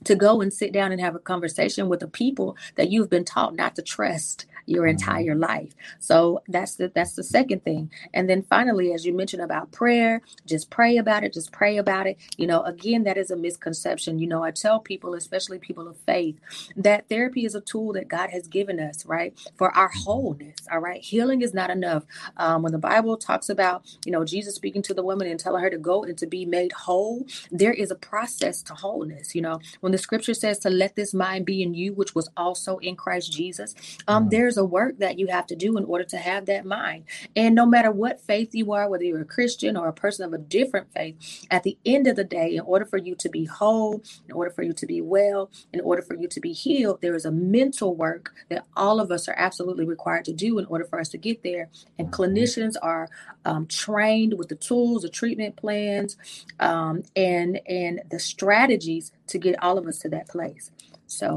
to 0.04 0.14
go 0.14 0.40
and 0.40 0.52
sit 0.52 0.72
down 0.72 0.92
and 0.92 1.00
have 1.00 1.14
a 1.14 1.20
conversation 1.20 1.88
with 1.88 2.00
the 2.00 2.08
people 2.08 2.56
that 2.76 2.90
you've 2.90 3.10
been 3.10 3.24
taught 3.24 3.54
not 3.56 3.76
to 3.76 3.82
trust 3.82 4.46
your 4.68 4.84
mm-hmm. 4.84 4.90
entire 4.90 5.34
life. 5.34 5.74
So 5.98 6.42
that's 6.48 6.76
the 6.76 6.92
that's 6.94 7.14
the 7.14 7.24
second 7.24 7.64
thing. 7.64 7.90
And 8.12 8.28
then 8.28 8.42
finally, 8.42 8.92
as 8.92 9.04
you 9.04 9.14
mentioned 9.14 9.42
about 9.42 9.72
prayer, 9.72 10.22
just 10.46 10.70
pray 10.70 10.98
about 10.98 11.24
it, 11.24 11.32
just 11.32 11.52
pray 11.52 11.78
about 11.78 12.06
it. 12.06 12.18
You 12.36 12.46
know, 12.46 12.62
again, 12.62 13.04
that 13.04 13.16
is 13.16 13.30
a 13.30 13.36
misconception. 13.36 14.18
You 14.18 14.26
know, 14.26 14.42
I 14.42 14.50
tell 14.50 14.80
people, 14.80 15.14
especially 15.14 15.58
people 15.58 15.88
of 15.88 15.96
faith, 15.98 16.36
that 16.76 17.08
therapy 17.08 17.44
is 17.44 17.54
a 17.54 17.60
tool 17.60 17.92
that 17.94 18.08
God 18.08 18.30
has 18.30 18.46
given 18.46 18.78
us, 18.78 19.06
right, 19.06 19.38
for 19.56 19.74
our 19.76 19.88
wholeness. 19.88 20.56
All 20.70 20.80
right, 20.80 21.02
healing 21.02 21.42
is 21.42 21.54
not 21.54 21.70
enough. 21.70 22.04
Um, 22.36 22.62
when 22.62 22.72
the 22.72 22.78
Bible 22.78 23.16
talks 23.16 23.48
about, 23.48 23.82
you 24.04 24.12
know, 24.12 24.24
Jesus 24.24 24.54
speaking 24.54 24.82
to 24.82 24.94
the 24.94 25.02
woman 25.02 25.26
and 25.28 25.40
telling 25.40 25.62
her 25.62 25.70
to 25.70 25.78
go 25.78 26.04
and 26.04 26.18
to 26.18 26.26
be 26.26 26.44
made 26.44 26.72
whole, 26.72 27.26
there 27.50 27.72
is 27.72 27.90
a 27.90 27.94
process 27.94 28.62
to 28.62 28.74
wholeness. 28.74 29.34
You 29.34 29.42
know, 29.42 29.60
when 29.80 29.92
the 29.92 29.98
Scripture 29.98 30.34
says 30.34 30.58
to 30.60 30.70
let 30.70 30.96
this 30.96 31.14
mind 31.14 31.46
be 31.46 31.62
in 31.62 31.74
you, 31.74 31.94
which 31.94 32.14
was 32.14 32.28
also 32.36 32.78
in 32.78 32.96
Christ 32.96 33.32
Jesus, 33.32 33.74
um, 34.06 34.24
mm-hmm. 34.24 34.30
there's 34.30 34.57
a 34.58 34.64
work 34.64 34.98
that 34.98 35.18
you 35.18 35.28
have 35.28 35.46
to 35.46 35.56
do 35.56 35.76
in 35.78 35.84
order 35.84 36.04
to 36.04 36.18
have 36.18 36.46
that 36.46 36.66
mind. 36.66 37.04
And 37.34 37.54
no 37.54 37.64
matter 37.64 37.90
what 37.90 38.20
faith 38.20 38.54
you 38.54 38.72
are, 38.72 38.88
whether 38.88 39.04
you're 39.04 39.22
a 39.22 39.24
Christian 39.24 39.76
or 39.76 39.88
a 39.88 39.92
person 39.92 40.24
of 40.24 40.32
a 40.32 40.38
different 40.38 40.92
faith, 40.92 41.46
at 41.50 41.62
the 41.62 41.78
end 41.86 42.06
of 42.06 42.16
the 42.16 42.24
day, 42.24 42.56
in 42.56 42.60
order 42.60 42.84
for 42.84 42.98
you 42.98 43.14
to 43.16 43.28
be 43.28 43.44
whole, 43.44 44.02
in 44.28 44.32
order 44.32 44.50
for 44.50 44.62
you 44.62 44.72
to 44.74 44.86
be 44.86 45.00
well, 45.00 45.50
in 45.72 45.80
order 45.80 46.02
for 46.02 46.14
you 46.14 46.28
to 46.28 46.40
be 46.40 46.52
healed, 46.52 47.00
there 47.00 47.14
is 47.14 47.24
a 47.24 47.32
mental 47.32 47.94
work 47.94 48.32
that 48.50 48.66
all 48.76 49.00
of 49.00 49.10
us 49.10 49.28
are 49.28 49.36
absolutely 49.38 49.84
required 49.84 50.24
to 50.26 50.32
do 50.32 50.58
in 50.58 50.66
order 50.66 50.84
for 50.84 51.00
us 51.00 51.08
to 51.10 51.18
get 51.18 51.42
there. 51.42 51.70
And 51.98 52.12
clinicians 52.12 52.74
are 52.82 53.08
um, 53.44 53.66
trained 53.66 54.34
with 54.38 54.48
the 54.48 54.56
tools, 54.56 55.02
the 55.02 55.08
treatment 55.08 55.56
plans, 55.56 56.16
um, 56.60 57.02
and 57.16 57.60
and 57.66 58.02
the 58.10 58.18
strategies 58.18 59.12
to 59.28 59.38
get 59.38 59.62
all 59.62 59.78
of 59.78 59.86
us 59.86 59.98
to 60.00 60.08
that 60.10 60.28
place. 60.28 60.70
So, 61.06 61.34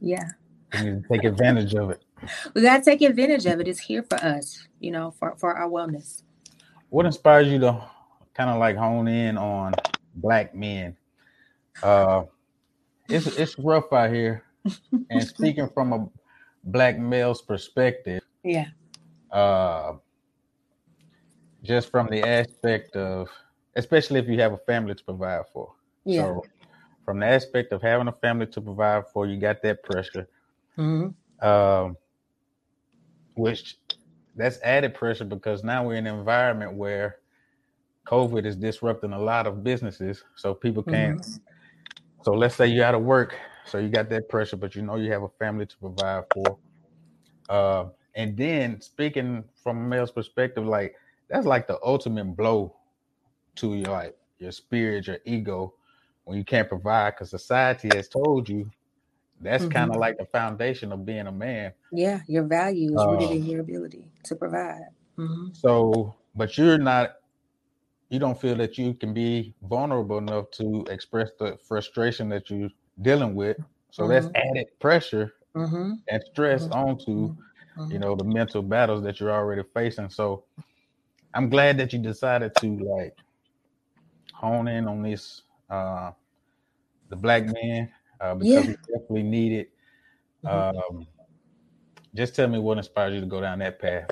yeah. 0.00 0.30
Take 0.72 1.24
advantage 1.24 1.74
of 1.74 1.90
it 1.90 2.02
we 2.54 2.62
got 2.62 2.78
to 2.78 2.84
take 2.84 3.02
advantage 3.02 3.46
of 3.46 3.60
it. 3.60 3.68
It's 3.68 3.80
here 3.80 4.02
for 4.02 4.16
us, 4.16 4.66
you 4.80 4.90
know, 4.90 5.10
for, 5.12 5.34
for 5.36 5.54
our 5.54 5.68
wellness. 5.68 6.22
What 6.90 7.06
inspires 7.06 7.48
you 7.48 7.58
to 7.60 7.84
kind 8.34 8.50
of 8.50 8.58
like 8.58 8.76
hone 8.76 9.08
in 9.08 9.36
on 9.38 9.74
black 10.16 10.54
men? 10.54 10.96
Uh, 11.82 12.24
it's 13.08 13.26
it's 13.26 13.58
rough 13.58 13.92
out 13.92 14.12
here, 14.12 14.44
and 15.10 15.22
speaking 15.22 15.68
from 15.74 15.92
a 15.92 16.08
black 16.64 16.98
male's 16.98 17.42
perspective, 17.42 18.22
yeah. 18.42 18.66
Uh, 19.30 19.94
just 21.62 21.90
from 21.90 22.06
the 22.08 22.22
aspect 22.22 22.94
of, 22.94 23.28
especially 23.74 24.20
if 24.20 24.28
you 24.28 24.38
have 24.38 24.52
a 24.52 24.58
family 24.58 24.94
to 24.94 25.02
provide 25.02 25.42
for. 25.52 25.72
Yeah. 26.04 26.22
So, 26.22 26.44
from 27.04 27.20
the 27.20 27.26
aspect 27.26 27.72
of 27.72 27.82
having 27.82 28.08
a 28.08 28.12
family 28.12 28.46
to 28.46 28.60
provide 28.60 29.04
for, 29.12 29.26
you 29.26 29.38
got 29.40 29.62
that 29.62 29.82
pressure. 29.82 30.28
Mm-hmm. 30.78 31.46
Um, 31.46 31.96
which 33.34 33.78
that's 34.36 34.58
added 34.62 34.94
pressure 34.94 35.24
because 35.24 35.62
now 35.62 35.86
we're 35.86 35.96
in 35.96 36.06
an 36.06 36.18
environment 36.18 36.74
where 36.74 37.18
COVID 38.06 38.44
is 38.44 38.56
disrupting 38.56 39.12
a 39.12 39.18
lot 39.18 39.46
of 39.46 39.64
businesses, 39.64 40.24
so 40.34 40.54
people 40.54 40.82
can't. 40.82 41.20
Mm-hmm. 41.20 42.22
So 42.22 42.32
let's 42.32 42.54
say 42.54 42.66
you're 42.66 42.84
out 42.84 42.94
of 42.94 43.02
work, 43.02 43.36
so 43.64 43.78
you 43.78 43.88
got 43.88 44.08
that 44.10 44.28
pressure, 44.28 44.56
but 44.56 44.74
you 44.74 44.82
know 44.82 44.96
you 44.96 45.10
have 45.12 45.22
a 45.22 45.28
family 45.28 45.66
to 45.66 45.76
provide 45.78 46.24
for. 46.32 46.58
Uh, 47.48 47.86
and 48.14 48.36
then 48.36 48.80
speaking 48.80 49.44
from 49.62 49.78
a 49.78 49.80
male's 49.80 50.10
perspective, 50.10 50.66
like 50.66 50.94
that's 51.28 51.46
like 51.46 51.66
the 51.66 51.78
ultimate 51.82 52.36
blow 52.36 52.74
to 53.56 53.74
your 53.74 53.90
like 53.90 54.16
your 54.38 54.52
spirit, 54.52 55.06
your 55.06 55.18
ego, 55.24 55.74
when 56.24 56.36
you 56.38 56.44
can't 56.44 56.68
provide 56.68 57.14
because 57.14 57.30
society 57.30 57.88
has 57.94 58.08
told 58.08 58.48
you 58.48 58.70
that's 59.40 59.64
mm-hmm. 59.64 59.72
kind 59.72 59.90
of 59.90 59.96
like 59.96 60.16
the 60.18 60.26
foundation 60.26 60.92
of 60.92 61.04
being 61.04 61.26
a 61.26 61.32
man. 61.32 61.72
Yeah, 61.92 62.20
your 62.26 62.44
value 62.44 62.98
is 62.98 63.06
rooted 63.06 63.30
in 63.30 63.42
um, 63.42 63.48
your 63.48 63.60
ability 63.60 64.06
to 64.24 64.36
provide. 64.36 64.88
Mm-hmm. 65.18 65.48
So, 65.52 66.14
but 66.34 66.56
you're 66.56 66.78
not, 66.78 67.16
you 68.08 68.18
don't 68.18 68.40
feel 68.40 68.56
that 68.56 68.78
you 68.78 68.94
can 68.94 69.12
be 69.12 69.54
vulnerable 69.62 70.18
enough 70.18 70.50
to 70.52 70.84
express 70.90 71.30
the 71.38 71.58
frustration 71.62 72.28
that 72.30 72.50
you're 72.50 72.70
dealing 73.02 73.34
with. 73.34 73.58
So 73.90 74.04
mm-hmm. 74.04 74.12
that's 74.12 74.26
added 74.34 74.66
pressure 74.80 75.34
mm-hmm. 75.54 75.92
and 76.08 76.22
stress 76.32 76.64
mm-hmm. 76.64 76.72
onto, 76.72 77.36
mm-hmm. 77.76 77.90
you 77.90 77.98
know, 77.98 78.16
the 78.16 78.24
mental 78.24 78.62
battles 78.62 79.02
that 79.04 79.20
you're 79.20 79.32
already 79.32 79.62
facing. 79.74 80.10
So, 80.10 80.44
I'm 81.36 81.50
glad 81.50 81.78
that 81.78 81.92
you 81.92 81.98
decided 81.98 82.54
to 82.60 82.66
like 82.78 83.16
hone 84.32 84.68
in 84.68 84.86
on 84.86 85.02
this, 85.02 85.42
uh, 85.68 86.12
the 87.08 87.16
black 87.16 87.44
man 87.46 87.90
uh, 88.20 88.34
because 88.34 88.52
yeah. 88.52 88.60
we 88.60 88.76
definitely 88.92 89.22
need 89.22 89.52
it. 89.52 89.70
Mm-hmm. 90.44 90.96
Um, 90.96 91.06
just 92.14 92.36
tell 92.36 92.48
me 92.48 92.58
what 92.58 92.78
inspired 92.78 93.14
you 93.14 93.20
to 93.20 93.26
go 93.26 93.40
down 93.40 93.58
that 93.58 93.78
path. 93.78 94.08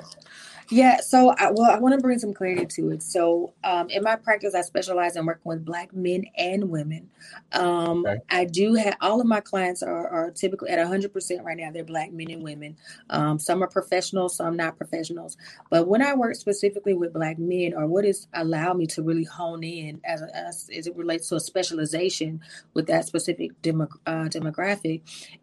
Yeah, 0.73 1.01
so 1.01 1.29
I, 1.37 1.51
well, 1.51 1.69
I 1.69 1.77
want 1.77 1.93
to 1.93 2.01
bring 2.01 2.17
some 2.17 2.33
clarity 2.33 2.65
to 2.65 2.89
it. 2.89 3.03
So, 3.03 3.53
um, 3.63 3.91
in 3.91 4.01
my 4.01 4.15
practice, 4.15 4.55
I 4.55 4.61
specialize 4.61 5.15
in 5.15 5.23
working 5.23 5.47
with 5.47 5.63
Black 5.63 5.93
men 5.93 6.25
and 6.35 6.71
women. 6.71 7.11
Um, 7.51 8.03
okay. 8.03 8.17
I 8.31 8.45
do 8.45 8.73
have 8.73 8.95
all 8.99 9.21
of 9.21 9.27
my 9.27 9.39
clients 9.39 9.83
are, 9.83 10.07
are 10.07 10.31
typically 10.31 10.71
at 10.71 10.79
100% 10.79 11.43
right 11.43 11.57
now. 11.57 11.69
They're 11.69 11.83
Black 11.83 12.11
men 12.11 12.31
and 12.31 12.41
women. 12.41 12.75
Um, 13.11 13.37
some 13.37 13.61
are 13.61 13.67
professionals, 13.67 14.37
some 14.37 14.57
not 14.57 14.75
professionals. 14.75 15.37
But 15.69 15.87
when 15.87 16.01
I 16.01 16.15
work 16.15 16.33
specifically 16.33 16.95
with 16.95 17.13
Black 17.13 17.37
men, 17.37 17.75
or 17.75 17.85
what 17.85 18.03
is 18.03 18.27
allowed 18.33 18.77
me 18.77 18.87
to 18.87 19.03
really 19.03 19.25
hone 19.25 19.63
in 19.63 20.01
as, 20.03 20.23
a, 20.23 20.35
as, 20.35 20.71
as 20.75 20.87
it 20.87 20.95
relates 20.95 21.29
to 21.29 21.35
a 21.35 21.39
specialization 21.39 22.41
with 22.73 22.87
that 22.87 23.05
specific 23.05 23.61
demo, 23.61 23.89
uh, 24.07 24.25
demographic, 24.25 25.01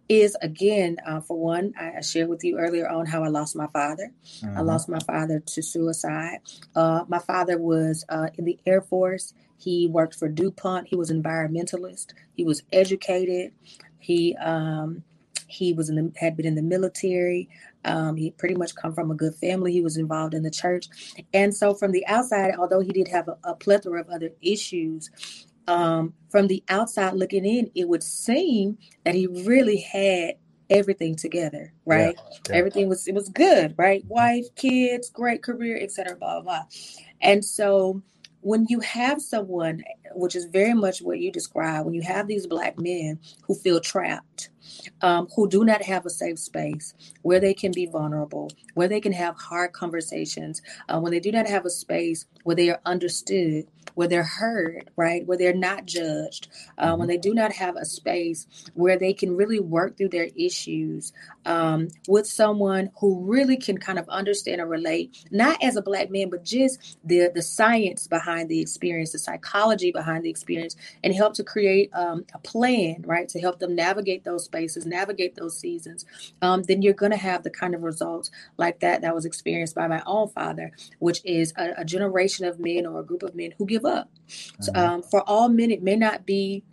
is 0.08 0.36
again, 0.42 0.96
uh, 1.06 1.20
for 1.20 1.38
one, 1.38 1.72
I, 1.78 1.98
I 1.98 2.00
shared 2.00 2.28
with 2.28 2.42
you 2.42 2.58
earlier 2.58 2.88
on 2.88 3.06
how 3.06 3.22
I 3.22 3.28
lost 3.28 3.54
my 3.54 3.68
father. 3.68 4.10
Mm-hmm. 4.42 4.58
I 4.58 4.62
lost 4.62 4.88
my 4.88 4.98
father 4.98 5.19
to 5.28 5.62
suicide. 5.62 6.38
Uh, 6.74 7.04
my 7.08 7.18
father 7.18 7.58
was 7.58 8.04
uh, 8.08 8.28
in 8.34 8.44
the 8.44 8.58
Air 8.66 8.82
Force. 8.82 9.34
He 9.58 9.86
worked 9.86 10.14
for 10.14 10.28
DuPont. 10.28 10.88
He 10.88 10.96
was 10.96 11.10
environmentalist. 11.10 12.12
He 12.34 12.44
was 12.44 12.62
educated. 12.72 13.52
He 13.98 14.34
um, 14.36 15.02
he 15.46 15.72
was 15.72 15.88
in 15.88 15.96
the, 15.96 16.12
had 16.16 16.36
been 16.36 16.46
in 16.46 16.54
the 16.54 16.62
military. 16.62 17.48
Um, 17.84 18.16
he 18.16 18.30
pretty 18.30 18.54
much 18.54 18.74
come 18.74 18.94
from 18.94 19.10
a 19.10 19.14
good 19.14 19.34
family. 19.34 19.72
He 19.72 19.80
was 19.80 19.96
involved 19.96 20.34
in 20.34 20.42
the 20.42 20.50
church, 20.50 20.88
and 21.32 21.54
so 21.54 21.74
from 21.74 21.92
the 21.92 22.06
outside, 22.06 22.54
although 22.58 22.80
he 22.80 22.92
did 22.92 23.08
have 23.08 23.28
a, 23.28 23.36
a 23.44 23.54
plethora 23.54 24.00
of 24.00 24.08
other 24.08 24.30
issues, 24.40 25.10
um, 25.66 26.14
from 26.30 26.46
the 26.46 26.62
outside 26.68 27.14
looking 27.14 27.44
in, 27.44 27.70
it 27.74 27.88
would 27.88 28.02
seem 28.02 28.78
that 29.04 29.14
he 29.14 29.26
really 29.26 29.78
had 29.78 30.34
everything 30.70 31.16
together, 31.16 31.72
right? 31.86 32.16
Yeah, 32.16 32.38
yeah. 32.50 32.56
Everything 32.56 32.88
was 32.88 33.08
it 33.08 33.14
was 33.14 33.28
good, 33.30 33.74
right? 33.78 34.04
Wife, 34.08 34.46
kids, 34.56 35.10
great 35.10 35.42
career, 35.42 35.78
etc. 35.80 36.16
Blah, 36.16 36.40
blah 36.40 36.42
blah. 36.42 36.64
And 37.22 37.44
so 37.44 38.02
when 38.42 38.66
you 38.68 38.80
have 38.80 39.20
someone, 39.22 39.82
which 40.14 40.36
is 40.36 40.46
very 40.46 40.74
much 40.74 41.02
what 41.02 41.20
you 41.20 41.32
describe, 41.32 41.84
when 41.84 41.94
you 41.94 42.02
have 42.02 42.28
these 42.28 42.46
black 42.46 42.78
men 42.78 43.18
who 43.46 43.54
feel 43.54 43.80
trapped, 43.80 44.50
um, 45.02 45.28
who 45.34 45.48
do 45.48 45.64
not 45.64 45.82
have 45.82 46.06
a 46.06 46.10
safe 46.10 46.38
space 46.38 46.94
where 47.22 47.40
they 47.40 47.54
can 47.54 47.72
be 47.72 47.86
vulnerable, 47.86 48.50
where 48.74 48.88
they 48.88 49.00
can 49.00 49.12
have 49.12 49.36
hard 49.36 49.72
conversations, 49.72 50.62
uh, 50.88 50.98
when 50.98 51.12
they 51.12 51.20
do 51.20 51.32
not 51.32 51.46
have 51.46 51.64
a 51.64 51.70
space 51.70 52.26
where 52.44 52.56
they 52.56 52.70
are 52.70 52.80
understood, 52.84 53.66
where 53.94 54.08
they're 54.08 54.22
heard, 54.22 54.90
right? 54.96 55.26
Where 55.26 55.36
they're 55.36 55.52
not 55.52 55.86
judged, 55.86 56.48
uh, 56.78 56.94
when 56.96 57.00
mm-hmm. 57.00 57.08
they 57.08 57.16
do 57.18 57.34
not 57.34 57.52
have 57.52 57.76
a 57.76 57.84
space 57.84 58.46
where 58.74 58.98
they 58.98 59.12
can 59.12 59.36
really 59.36 59.60
work 59.60 59.96
through 59.96 60.10
their 60.10 60.28
issues 60.36 61.12
um, 61.44 61.88
with 62.08 62.26
someone 62.26 62.90
who 63.00 63.20
really 63.24 63.56
can 63.56 63.78
kind 63.78 63.98
of 63.98 64.08
understand 64.08 64.60
and 64.60 64.70
relate, 64.70 65.24
not 65.30 65.62
as 65.62 65.76
a 65.76 65.82
black 65.82 66.10
man, 66.10 66.30
but 66.30 66.44
just 66.44 66.98
the 67.04 67.30
the 67.34 67.42
science 67.42 68.06
behind 68.06 68.48
the 68.48 68.60
experience, 68.60 69.12
the 69.12 69.18
psychology 69.18 69.90
behind 69.92 70.24
the 70.24 70.30
experience, 70.30 70.76
and 71.02 71.14
help 71.14 71.34
to 71.34 71.44
create 71.44 71.90
um, 71.94 72.24
a 72.34 72.38
plan, 72.38 73.02
right, 73.06 73.28
to 73.28 73.40
help 73.40 73.58
them 73.58 73.74
navigate 73.74 74.24
those 74.24 74.48
spaces, 74.50 74.84
navigate 74.84 75.36
those 75.36 75.56
seasons. 75.56 76.04
Um, 76.42 76.64
then 76.64 76.82
you're 76.82 76.92
going 76.92 77.12
to 77.12 77.18
have 77.18 77.44
the 77.44 77.50
kind 77.50 77.74
of 77.74 77.82
results 77.82 78.30
like 78.56 78.80
that 78.80 79.02
that 79.02 79.14
was 79.14 79.24
experienced 79.24 79.76
by 79.76 79.86
my 79.86 80.02
own 80.06 80.28
father, 80.28 80.72
which 80.98 81.20
is 81.24 81.52
a, 81.56 81.70
a 81.78 81.84
generation 81.84 82.44
of 82.44 82.58
men 82.58 82.84
or 82.84 83.00
a 83.00 83.04
group 83.04 83.22
of 83.22 83.36
men 83.36 83.54
who 83.56 83.66
give 83.66 83.84
up. 83.84 84.10
Mm-hmm. 84.28 84.62
So, 84.64 84.72
um, 84.74 85.02
for 85.02 85.22
all 85.28 85.48
men, 85.48 85.70
it 85.70 85.82
may 85.82 85.96
not 85.96 86.26
be 86.26 86.64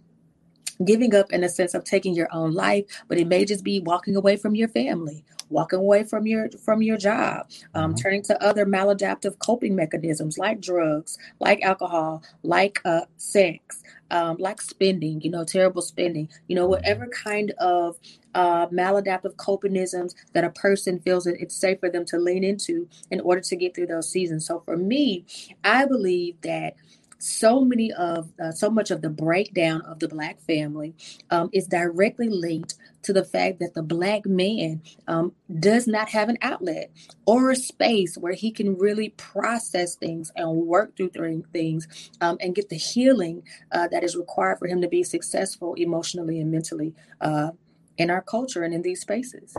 giving 0.85 1.15
up 1.15 1.31
in 1.31 1.43
a 1.43 1.49
sense 1.49 1.73
of 1.73 1.83
taking 1.83 2.13
your 2.13 2.27
own 2.31 2.53
life 2.53 2.85
but 3.07 3.17
it 3.17 3.27
may 3.27 3.43
just 3.45 3.63
be 3.63 3.79
walking 3.79 4.15
away 4.15 4.37
from 4.37 4.53
your 4.53 4.67
family 4.67 5.23
walking 5.49 5.79
away 5.79 6.03
from 6.03 6.27
your 6.27 6.49
from 6.63 6.83
your 6.83 6.97
job 6.97 7.47
um, 7.73 7.91
mm-hmm. 7.91 7.95
turning 7.95 8.21
to 8.21 8.39
other 8.43 8.63
maladaptive 8.63 9.39
coping 9.39 9.75
mechanisms 9.75 10.37
like 10.37 10.61
drugs 10.61 11.17
like 11.39 11.59
alcohol 11.63 12.21
like 12.43 12.79
uh, 12.85 13.01
sex 13.17 13.81
um, 14.11 14.37
like 14.39 14.61
spending 14.61 15.21
you 15.21 15.29
know 15.29 15.43
terrible 15.43 15.81
spending 15.81 16.29
you 16.47 16.55
know 16.55 16.67
whatever 16.67 17.07
kind 17.07 17.51
of 17.59 17.97
uh, 18.35 18.67
maladaptive 18.67 19.35
copingisms 19.35 20.13
that 20.33 20.43
a 20.43 20.49
person 20.51 20.99
feels 20.99 21.23
that 21.23 21.35
it's 21.39 21.55
safe 21.55 21.79
for 21.79 21.89
them 21.89 22.05
to 22.05 22.17
lean 22.17 22.43
into 22.43 22.87
in 23.11 23.19
order 23.21 23.41
to 23.41 23.55
get 23.55 23.73
through 23.75 23.87
those 23.87 24.11
seasons. 24.11 24.45
So 24.45 24.61
for 24.65 24.77
me 24.77 25.25
i 25.63 25.85
believe 25.85 26.39
that 26.41 26.75
so 27.19 27.61
many 27.61 27.91
of 27.93 28.31
uh, 28.43 28.51
so 28.51 28.69
much 28.69 28.91
of 28.91 29.01
the 29.01 29.09
breakdown 29.09 29.81
of 29.81 29.99
the 29.99 30.07
black 30.07 30.39
family 30.41 30.93
um, 31.29 31.49
is 31.51 31.67
directly 31.67 32.29
linked 32.29 32.75
to 33.03 33.13
the 33.13 33.23
fact 33.23 33.59
that 33.59 33.73
the 33.73 33.81
black 33.81 34.25
man 34.25 34.81
um, 35.07 35.33
does 35.59 35.87
not 35.87 36.09
have 36.09 36.29
an 36.29 36.37
outlet 36.41 36.91
or 37.25 37.51
a 37.51 37.55
space 37.55 38.17
where 38.17 38.33
he 38.33 38.51
can 38.51 38.77
really 38.77 39.09
process 39.09 39.95
things 39.95 40.31
and 40.35 40.49
work 40.49 40.95
through 40.95 41.09
things 41.53 41.87
um, 42.21 42.37
and 42.41 42.55
get 42.55 42.69
the 42.69 42.75
healing 42.75 43.43
uh, 43.71 43.87
that 43.87 44.03
is 44.03 44.15
required 44.15 44.59
for 44.59 44.67
him 44.67 44.81
to 44.81 44.87
be 44.87 45.03
successful 45.03 45.73
emotionally 45.75 46.39
and 46.39 46.51
mentally 46.51 46.93
uh, 47.21 47.51
in 47.97 48.09
our 48.09 48.21
culture 48.21 48.63
and 48.63 48.73
in 48.73 48.81
these 48.81 49.01
spaces. 49.01 49.55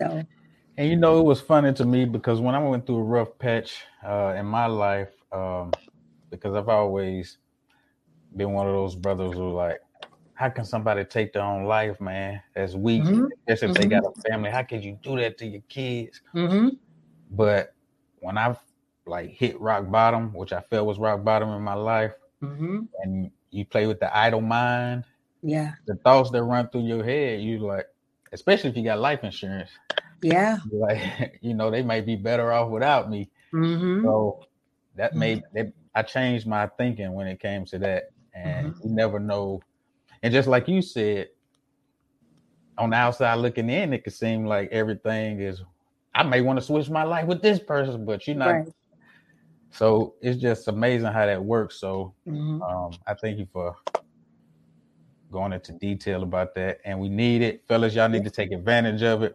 So. 0.00 0.24
And 0.78 0.88
you 0.88 0.96
know 0.96 1.20
it 1.20 1.24
was 1.24 1.40
funny 1.40 1.72
to 1.74 1.84
me 1.84 2.06
because 2.06 2.40
when 2.40 2.54
i 2.54 2.58
went 2.58 2.86
through 2.86 2.96
a 2.96 3.02
rough 3.02 3.38
patch 3.38 3.84
uh, 4.02 4.34
in 4.38 4.46
my 4.46 4.64
life 4.64 5.10
um, 5.30 5.70
because 6.42 6.56
I've 6.56 6.68
always 6.68 7.38
been 8.36 8.52
one 8.52 8.66
of 8.66 8.72
those 8.72 8.96
brothers 8.96 9.34
who 9.34 9.52
like, 9.52 9.80
how 10.34 10.48
can 10.48 10.64
somebody 10.64 11.04
take 11.04 11.32
their 11.32 11.42
own 11.42 11.64
life, 11.64 12.00
man? 12.00 12.42
That's 12.54 12.74
weak, 12.74 13.02
mm-hmm. 13.02 13.26
especially 13.46 13.68
if 13.68 13.74
mm-hmm. 13.74 13.88
they 13.88 14.00
got 14.00 14.04
a 14.04 14.20
family. 14.28 14.50
How 14.50 14.62
can 14.62 14.82
you 14.82 14.98
do 15.02 15.16
that 15.18 15.38
to 15.38 15.46
your 15.46 15.62
kids? 15.68 16.20
Mm-hmm. 16.34 16.70
But 17.30 17.74
when 18.20 18.38
I've 18.38 18.58
like 19.06 19.30
hit 19.30 19.60
rock 19.60 19.90
bottom, 19.90 20.32
which 20.32 20.52
I 20.52 20.60
felt 20.62 20.86
was 20.86 20.98
rock 20.98 21.22
bottom 21.22 21.50
in 21.50 21.62
my 21.62 21.74
life, 21.74 22.12
mm-hmm. 22.42 22.80
and 23.02 23.30
you 23.50 23.64
play 23.64 23.86
with 23.86 24.00
the 24.00 24.16
idle 24.16 24.40
mind, 24.40 25.04
yeah, 25.42 25.72
the 25.86 25.94
thoughts 25.96 26.30
that 26.30 26.42
run 26.42 26.68
through 26.70 26.86
your 26.86 27.04
head, 27.04 27.40
you 27.40 27.58
like, 27.58 27.86
especially 28.32 28.70
if 28.70 28.76
you 28.76 28.82
got 28.82 28.98
life 28.98 29.22
insurance, 29.22 29.70
yeah, 30.22 30.58
like 30.72 31.38
you 31.40 31.54
know 31.54 31.70
they 31.70 31.82
might 31.82 32.06
be 32.06 32.16
better 32.16 32.52
off 32.52 32.70
without 32.70 33.10
me. 33.10 33.30
Mm-hmm. 33.52 34.04
So 34.04 34.44
that 34.96 35.14
made 35.14 35.38
mm-hmm. 35.38 35.56
that 35.58 35.72
I 35.94 36.02
changed 36.02 36.46
my 36.46 36.66
thinking 36.78 37.12
when 37.12 37.26
it 37.26 37.40
came 37.40 37.64
to 37.66 37.78
that. 37.78 38.10
And 38.34 38.72
mm-hmm. 38.72 38.88
you 38.88 38.94
never 38.94 39.20
know. 39.20 39.60
And 40.22 40.32
just 40.32 40.48
like 40.48 40.68
you 40.68 40.80
said, 40.82 41.28
on 42.78 42.90
the 42.90 42.96
outside 42.96 43.34
looking 43.34 43.68
in, 43.68 43.92
it 43.92 44.04
could 44.04 44.14
seem 44.14 44.46
like 44.46 44.70
everything 44.70 45.40
is 45.40 45.62
I 46.14 46.22
may 46.22 46.40
want 46.40 46.58
to 46.58 46.64
switch 46.64 46.90
my 46.90 47.04
life 47.04 47.26
with 47.26 47.42
this 47.42 47.58
person, 47.58 48.04
but 48.04 48.26
you're 48.26 48.36
not 48.36 48.50
right. 48.50 48.68
so 49.70 50.14
it's 50.20 50.40
just 50.40 50.68
amazing 50.68 51.12
how 51.12 51.26
that 51.26 51.42
works. 51.42 51.76
So 51.76 52.14
mm-hmm. 52.26 52.62
um, 52.62 52.92
I 53.06 53.14
thank 53.14 53.38
you 53.38 53.46
for 53.52 53.76
going 55.30 55.52
into 55.52 55.72
detail 55.72 56.22
about 56.22 56.54
that. 56.54 56.80
And 56.84 57.00
we 57.00 57.08
need 57.08 57.42
it. 57.42 57.64
Fellas, 57.66 57.94
y'all 57.94 58.08
need 58.08 58.24
to 58.24 58.30
take 58.30 58.52
advantage 58.52 59.02
of 59.02 59.22
it. 59.22 59.34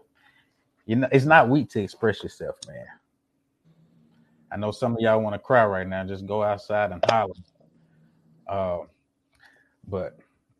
You 0.85 0.97
know, 0.97 1.09
it's 1.11 1.25
not 1.25 1.49
weak 1.49 1.69
to 1.71 1.81
express 1.81 2.23
yourself, 2.23 2.55
man. 2.67 2.85
I 4.51 4.57
know 4.57 4.71
some 4.71 4.93
of 4.93 4.99
y'all 4.99 5.21
want 5.21 5.33
to 5.33 5.39
cry 5.39 5.65
right 5.65 5.87
now. 5.87 6.03
Just 6.05 6.25
go 6.25 6.43
outside 6.43 6.91
and 6.91 7.03
holler. 7.09 7.33
Uh, 8.47 8.79
but 9.87 10.17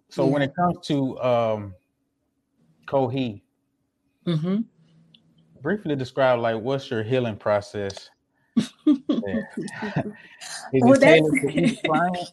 so 0.10 0.26
yeah. 0.26 0.32
when 0.32 0.42
it 0.42 0.56
comes 0.56 0.86
to 0.88 1.20
um, 1.22 1.76
COHE, 2.86 3.42
mm-hmm. 4.26 4.58
briefly 5.62 5.96
describe 5.96 6.40
like 6.40 6.62
what's 6.62 6.90
your 6.90 7.04
healing 7.04 7.38
process? 7.38 8.10
Is 10.74 10.82
well, 10.82 10.94
it 10.94 11.00
tailored 11.00 11.42
to 11.42 11.60
each 11.60 11.84
client? 11.84 12.32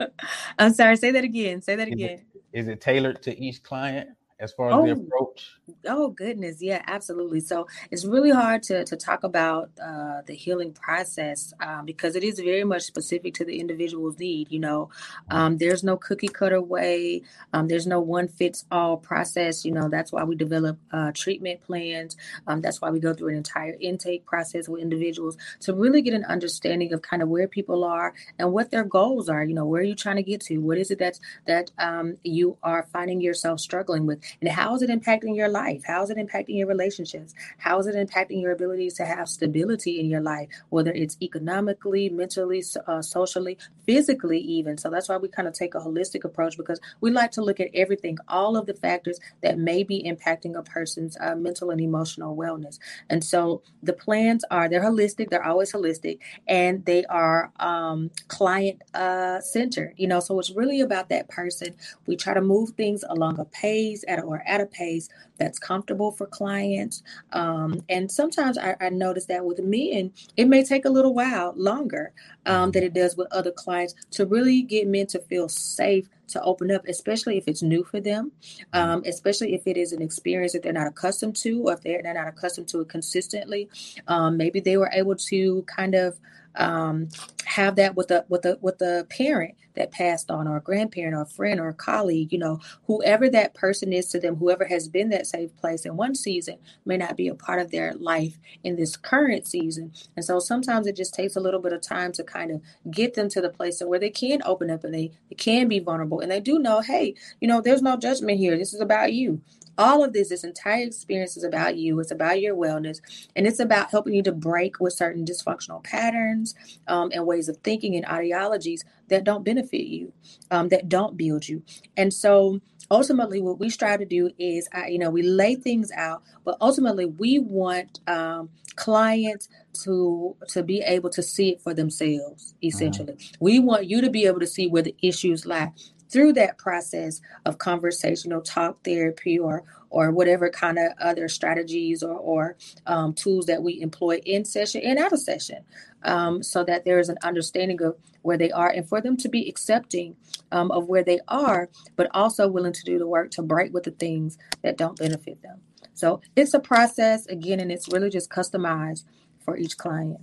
I'm 0.58 0.72
sorry. 0.74 0.96
Say 0.96 1.10
that 1.12 1.24
again. 1.24 1.62
Say 1.62 1.76
that 1.76 1.88
again. 1.88 2.10
Is 2.10 2.20
it, 2.20 2.26
is 2.52 2.68
it 2.68 2.80
tailored 2.80 3.22
to 3.22 3.38
each 3.38 3.62
client? 3.62 4.10
As 4.40 4.52
far 4.52 4.68
as 4.68 4.74
oh, 4.74 4.86
the 4.86 4.92
approach? 4.92 5.52
Oh 5.86 6.08
goodness, 6.08 6.62
yeah, 6.62 6.82
absolutely. 6.86 7.40
So 7.40 7.66
it's 7.90 8.06
really 8.06 8.30
hard 8.30 8.62
to 8.64 8.84
to 8.84 8.96
talk 8.96 9.22
about 9.22 9.70
uh, 9.80 10.22
the 10.26 10.34
healing 10.34 10.72
process 10.72 11.52
um, 11.60 11.84
because 11.84 12.16
it 12.16 12.24
is 12.24 12.40
very 12.40 12.64
much 12.64 12.82
specific 12.82 13.34
to 13.34 13.44
the 13.44 13.60
individual's 13.60 14.18
need. 14.18 14.50
You 14.50 14.60
know, 14.60 14.90
um, 15.30 15.58
there's 15.58 15.84
no 15.84 15.96
cookie 15.96 16.28
cutter 16.28 16.60
way. 16.60 17.22
Um, 17.52 17.68
there's 17.68 17.86
no 17.86 18.00
one 18.00 18.28
fits 18.28 18.64
all 18.70 18.96
process. 18.96 19.64
You 19.64 19.72
know, 19.72 19.88
that's 19.88 20.10
why 20.10 20.24
we 20.24 20.36
develop 20.36 20.78
uh, 20.90 21.12
treatment 21.14 21.60
plans. 21.62 22.16
Um, 22.46 22.62
that's 22.62 22.80
why 22.80 22.90
we 22.90 22.98
go 22.98 23.12
through 23.12 23.28
an 23.28 23.36
entire 23.36 23.76
intake 23.78 24.24
process 24.24 24.68
with 24.68 24.80
individuals 24.80 25.36
to 25.60 25.74
really 25.74 26.00
get 26.00 26.14
an 26.14 26.24
understanding 26.24 26.94
of 26.94 27.02
kind 27.02 27.22
of 27.22 27.28
where 27.28 27.46
people 27.46 27.84
are 27.84 28.14
and 28.38 28.52
what 28.52 28.70
their 28.70 28.84
goals 28.84 29.28
are. 29.28 29.44
You 29.44 29.54
know, 29.54 29.66
where 29.66 29.82
are 29.82 29.84
you 29.84 29.94
trying 29.94 30.16
to 30.16 30.22
get 30.22 30.40
to? 30.42 30.58
What 30.58 30.78
is 30.78 30.90
it 30.90 30.98
that's 30.98 31.20
that 31.46 31.70
um, 31.78 32.16
you 32.22 32.56
are 32.62 32.88
finding 32.90 33.20
yourself 33.20 33.60
struggling 33.60 34.06
with? 34.06 34.29
And 34.40 34.50
how 34.50 34.74
is 34.74 34.82
it 34.82 34.90
impacting 34.90 35.36
your 35.36 35.48
life? 35.48 35.82
How 35.86 36.02
is 36.02 36.10
it 36.10 36.18
impacting 36.18 36.56
your 36.56 36.66
relationships? 36.66 37.34
How 37.58 37.78
is 37.78 37.86
it 37.86 37.94
impacting 37.96 38.40
your 38.42 38.52
abilities 38.52 38.94
to 38.94 39.04
have 39.04 39.28
stability 39.28 40.00
in 40.00 40.06
your 40.06 40.20
life, 40.20 40.48
whether 40.70 40.92
it's 40.92 41.16
economically, 41.22 42.08
mentally, 42.08 42.62
uh, 42.86 43.02
socially, 43.02 43.58
physically, 43.86 44.38
even? 44.38 44.78
So 44.78 44.90
that's 44.90 45.08
why 45.08 45.16
we 45.16 45.28
kind 45.28 45.48
of 45.48 45.54
take 45.54 45.74
a 45.74 45.80
holistic 45.80 46.24
approach 46.24 46.56
because 46.56 46.80
we 47.00 47.10
like 47.10 47.30
to 47.32 47.42
look 47.42 47.60
at 47.60 47.70
everything, 47.74 48.18
all 48.28 48.56
of 48.56 48.66
the 48.66 48.74
factors 48.74 49.18
that 49.42 49.58
may 49.58 49.82
be 49.82 50.02
impacting 50.02 50.56
a 50.56 50.62
person's 50.62 51.16
uh, 51.20 51.34
mental 51.34 51.70
and 51.70 51.80
emotional 51.80 52.36
wellness. 52.36 52.78
And 53.08 53.24
so 53.24 53.62
the 53.82 53.92
plans 53.92 54.44
are, 54.50 54.68
they're 54.68 54.82
holistic, 54.82 55.30
they're 55.30 55.44
always 55.46 55.72
holistic, 55.72 56.18
and 56.46 56.84
they 56.84 57.04
are 57.06 57.52
um, 57.58 58.10
client 58.28 58.82
uh, 58.94 59.40
centered, 59.40 59.94
you 59.96 60.06
know, 60.06 60.20
so 60.20 60.38
it's 60.38 60.50
really 60.50 60.80
about 60.80 61.08
that 61.08 61.28
person. 61.28 61.74
We 62.06 62.16
try 62.16 62.34
to 62.34 62.40
move 62.40 62.70
things 62.70 63.04
along 63.08 63.38
a 63.38 63.44
pace 63.46 64.04
at 64.08 64.19
or 64.24 64.42
at 64.46 64.60
a 64.60 64.66
pace 64.66 65.08
that's 65.38 65.58
comfortable 65.58 66.12
for 66.12 66.26
clients. 66.26 67.02
Um, 67.32 67.80
and 67.88 68.10
sometimes 68.10 68.58
I, 68.58 68.76
I 68.80 68.90
notice 68.90 69.26
that 69.26 69.44
with 69.44 69.58
men, 69.60 70.12
it 70.36 70.46
may 70.46 70.64
take 70.64 70.84
a 70.84 70.90
little 70.90 71.14
while 71.14 71.54
longer 71.56 72.12
um, 72.46 72.70
than 72.70 72.82
it 72.82 72.94
does 72.94 73.16
with 73.16 73.28
other 73.32 73.50
clients 73.50 73.94
to 74.12 74.26
really 74.26 74.62
get 74.62 74.86
men 74.86 75.06
to 75.08 75.18
feel 75.18 75.48
safe 75.48 76.08
to 76.28 76.42
open 76.42 76.70
up, 76.70 76.86
especially 76.86 77.36
if 77.36 77.48
it's 77.48 77.62
new 77.62 77.84
for 77.84 78.00
them, 78.00 78.32
um, 78.72 79.02
especially 79.04 79.54
if 79.54 79.66
it 79.66 79.76
is 79.76 79.92
an 79.92 80.00
experience 80.00 80.52
that 80.52 80.62
they're 80.62 80.72
not 80.72 80.86
accustomed 80.86 81.36
to, 81.36 81.62
or 81.62 81.72
if 81.72 81.80
they're, 81.80 82.02
they're 82.02 82.14
not 82.14 82.28
accustomed 82.28 82.68
to 82.68 82.80
it 82.80 82.88
consistently. 82.88 83.68
Um, 84.06 84.36
maybe 84.36 84.60
they 84.60 84.76
were 84.76 84.90
able 84.92 85.16
to 85.16 85.62
kind 85.62 85.94
of 85.94 86.18
um, 86.56 87.08
have 87.46 87.76
that 87.76 87.96
with 87.96 88.10
a 88.10 88.24
with 88.28 88.44
a 88.46 88.58
with 88.60 88.80
a 88.82 89.06
parent 89.10 89.54
that 89.76 89.92
passed 89.92 90.30
on 90.30 90.48
or 90.48 90.56
a 90.58 90.62
grandparent 90.62 91.14
or 91.16 91.22
a 91.22 91.26
friend 91.26 91.60
or 91.60 91.68
a 91.68 91.74
colleague 91.74 92.32
you 92.32 92.38
know 92.38 92.60
whoever 92.86 93.28
that 93.30 93.54
person 93.54 93.92
is 93.92 94.08
to 94.08 94.20
them 94.20 94.36
whoever 94.36 94.64
has 94.66 94.88
been 94.88 95.10
that 95.10 95.26
safe 95.26 95.54
place 95.56 95.86
in 95.86 95.96
one 95.96 96.14
season 96.14 96.58
may 96.86 96.96
not 96.96 97.16
be 97.16 97.28
a 97.28 97.34
part 97.34 97.60
of 97.60 97.70
their 97.70 97.94
life 97.94 98.38
in 98.64 98.76
this 98.76 98.96
current 98.96 99.46
season. 99.46 99.92
And 100.16 100.24
so 100.24 100.38
sometimes 100.40 100.86
it 100.86 100.96
just 100.96 101.14
takes 101.14 101.36
a 101.36 101.40
little 101.40 101.60
bit 101.60 101.72
of 101.72 101.80
time 101.82 102.12
to 102.12 102.24
kind 102.24 102.50
of 102.50 102.62
get 102.90 103.14
them 103.14 103.28
to 103.30 103.40
the 103.40 103.50
place 103.50 103.80
where 103.82 103.98
they 103.98 104.10
can 104.10 104.42
open 104.44 104.70
up 104.70 104.84
and 104.84 104.94
they, 104.94 105.12
they 105.28 105.36
can 105.36 105.68
be 105.68 105.80
vulnerable. 105.80 106.20
And 106.20 106.30
they 106.30 106.40
do 106.40 106.58
know 106.58 106.80
hey 106.80 107.14
you 107.40 107.48
know 107.48 107.60
there's 107.60 107.82
no 107.82 107.96
judgment 107.96 108.38
here. 108.38 108.56
This 108.58 108.74
is 108.74 108.80
about 108.80 109.12
you 109.12 109.40
all 109.80 110.04
of 110.04 110.12
this, 110.12 110.28
this 110.28 110.44
entire 110.44 110.84
experience 110.84 111.38
is 111.38 111.42
about 111.42 111.76
you. 111.76 111.98
It's 112.00 112.10
about 112.10 112.40
your 112.40 112.54
wellness, 112.54 113.00
and 113.34 113.46
it's 113.46 113.60
about 113.60 113.90
helping 113.90 114.12
you 114.12 114.22
to 114.24 114.32
break 114.32 114.78
with 114.78 114.92
certain 114.92 115.24
dysfunctional 115.24 115.82
patterns 115.82 116.54
um, 116.86 117.10
and 117.14 117.26
ways 117.26 117.48
of 117.48 117.56
thinking 117.58 117.96
and 117.96 118.04
ideologies 118.04 118.84
that 119.08 119.24
don't 119.24 119.42
benefit 119.42 119.86
you, 119.88 120.12
um, 120.50 120.68
that 120.68 120.90
don't 120.90 121.16
build 121.16 121.48
you. 121.48 121.62
And 121.96 122.12
so, 122.12 122.60
ultimately, 122.90 123.40
what 123.40 123.58
we 123.58 123.70
strive 123.70 124.00
to 124.00 124.04
do 124.04 124.30
is, 124.38 124.68
uh, 124.76 124.84
you 124.84 124.98
know, 124.98 125.08
we 125.08 125.22
lay 125.22 125.54
things 125.54 125.90
out, 125.96 126.22
but 126.44 126.58
ultimately, 126.60 127.06
we 127.06 127.38
want 127.38 128.00
um, 128.06 128.50
clients 128.76 129.48
to 129.84 130.36
to 130.48 130.62
be 130.62 130.80
able 130.80 131.08
to 131.08 131.22
see 131.22 131.50
it 131.52 131.62
for 131.62 131.72
themselves. 131.72 132.52
Mm-hmm. 132.52 132.66
Essentially, 132.66 133.12
mm-hmm. 133.14 133.44
we 133.44 133.58
want 133.60 133.86
you 133.86 134.02
to 134.02 134.10
be 134.10 134.26
able 134.26 134.40
to 134.40 134.46
see 134.46 134.66
where 134.66 134.82
the 134.82 134.94
issues 135.00 135.46
lie 135.46 135.72
through 136.10 136.32
that 136.34 136.58
process 136.58 137.20
of 137.46 137.58
conversational 137.58 138.40
talk 138.40 138.82
therapy 138.84 139.38
or 139.38 139.64
or 139.90 140.12
whatever 140.12 140.48
kind 140.48 140.78
of 140.78 140.92
other 141.00 141.28
strategies 141.28 142.02
or, 142.02 142.14
or 142.14 142.56
um, 142.86 143.12
tools 143.12 143.46
that 143.46 143.60
we 143.60 143.80
employ 143.80 144.20
in 144.24 144.44
session 144.44 144.80
and 144.84 144.98
out 145.00 145.12
of 145.12 145.18
session 145.18 145.64
um, 146.04 146.42
so 146.42 146.62
that 146.62 146.84
there 146.84 147.00
is 147.00 147.08
an 147.08 147.18
understanding 147.22 147.82
of 147.82 147.96
where 148.22 148.38
they 148.38 148.52
are 148.52 148.70
and 148.70 148.88
for 148.88 149.00
them 149.00 149.16
to 149.16 149.28
be 149.28 149.48
accepting 149.48 150.14
um, 150.52 150.70
of 150.70 150.86
where 150.86 151.02
they 151.02 151.18
are 151.28 151.68
but 151.96 152.08
also 152.14 152.46
willing 152.48 152.72
to 152.72 152.84
do 152.84 152.98
the 152.98 153.06
work 153.06 153.30
to 153.30 153.42
break 153.42 153.72
with 153.72 153.82
the 153.82 153.90
things 153.92 154.38
that 154.62 154.76
don't 154.76 154.98
benefit 154.98 155.42
them. 155.42 155.60
So 155.94 156.20
it's 156.36 156.54
a 156.54 156.60
process 156.60 157.26
again 157.26 157.58
and 157.60 157.72
it's 157.72 157.92
really 157.92 158.10
just 158.10 158.30
customized 158.30 159.04
for 159.44 159.56
each 159.56 159.76
client. 159.76 160.20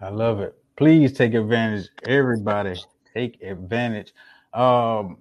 I 0.00 0.10
love 0.10 0.40
it. 0.40 0.54
Please 0.76 1.14
take 1.14 1.32
advantage 1.32 1.88
everybody 2.06 2.76
take 3.16 3.42
advantage 3.42 4.12
um, 4.52 5.18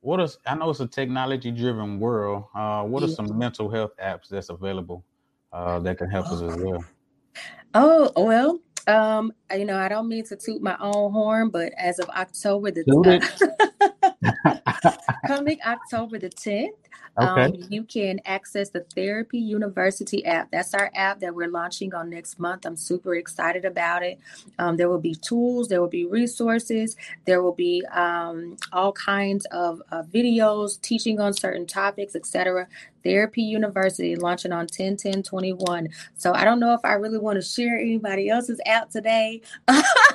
what 0.00 0.20
is 0.20 0.38
I 0.46 0.54
know 0.54 0.70
it's 0.70 0.80
a 0.80 0.86
technology 0.86 1.50
driven 1.50 1.98
world. 1.98 2.44
Uh, 2.54 2.84
what 2.84 3.02
are 3.02 3.08
some 3.08 3.38
mental 3.38 3.70
health 3.70 3.92
apps 4.02 4.28
that's 4.28 4.50
available 4.50 5.04
uh, 5.52 5.78
that 5.80 5.98
can 5.98 6.10
help 6.10 6.26
us 6.26 6.42
as 6.42 6.56
well? 6.58 6.84
Oh 7.74 8.12
well, 8.16 8.60
um, 8.86 9.32
you 9.50 9.64
know 9.64 9.78
I 9.78 9.88
don't 9.88 10.08
mean 10.08 10.24
to 10.26 10.36
toot 10.36 10.62
my 10.62 10.76
own 10.78 11.12
horn, 11.12 11.48
but 11.48 11.72
as 11.78 11.98
of 11.98 12.08
October 12.10 12.70
the 12.70 12.84
coming 15.36 15.58
October 15.66 16.18
the 16.18 16.28
tenth, 16.28 16.76
Okay. 17.16 17.44
Um, 17.44 17.54
you 17.68 17.84
can 17.84 18.20
access 18.24 18.70
the 18.70 18.80
Therapy 18.80 19.38
University 19.38 20.24
app. 20.26 20.50
That's 20.50 20.74
our 20.74 20.90
app 20.96 21.20
that 21.20 21.32
we're 21.32 21.48
launching 21.48 21.94
on 21.94 22.10
next 22.10 22.40
month. 22.40 22.66
I'm 22.66 22.76
super 22.76 23.14
excited 23.14 23.64
about 23.64 24.02
it. 24.02 24.18
Um, 24.58 24.76
there 24.76 24.88
will 24.88 25.00
be 25.00 25.14
tools, 25.14 25.68
there 25.68 25.80
will 25.80 25.88
be 25.88 26.06
resources, 26.06 26.96
there 27.24 27.40
will 27.40 27.54
be 27.54 27.84
um, 27.92 28.56
all 28.72 28.92
kinds 28.92 29.46
of 29.52 29.80
uh, 29.92 30.02
videos 30.02 30.80
teaching 30.80 31.20
on 31.20 31.32
certain 31.32 31.66
topics, 31.66 32.16
etc. 32.16 32.66
Therapy 33.04 33.42
University 33.42 34.16
launching 34.16 34.50
on 34.50 34.66
10 34.66 34.96
10 34.96 35.22
21. 35.22 35.88
So 36.16 36.32
I 36.32 36.44
don't 36.44 36.58
know 36.58 36.74
if 36.74 36.80
I 36.82 36.94
really 36.94 37.18
want 37.18 37.36
to 37.36 37.42
share 37.42 37.78
anybody 37.78 38.28
else's 38.28 38.60
app 38.66 38.90
today. 38.90 39.42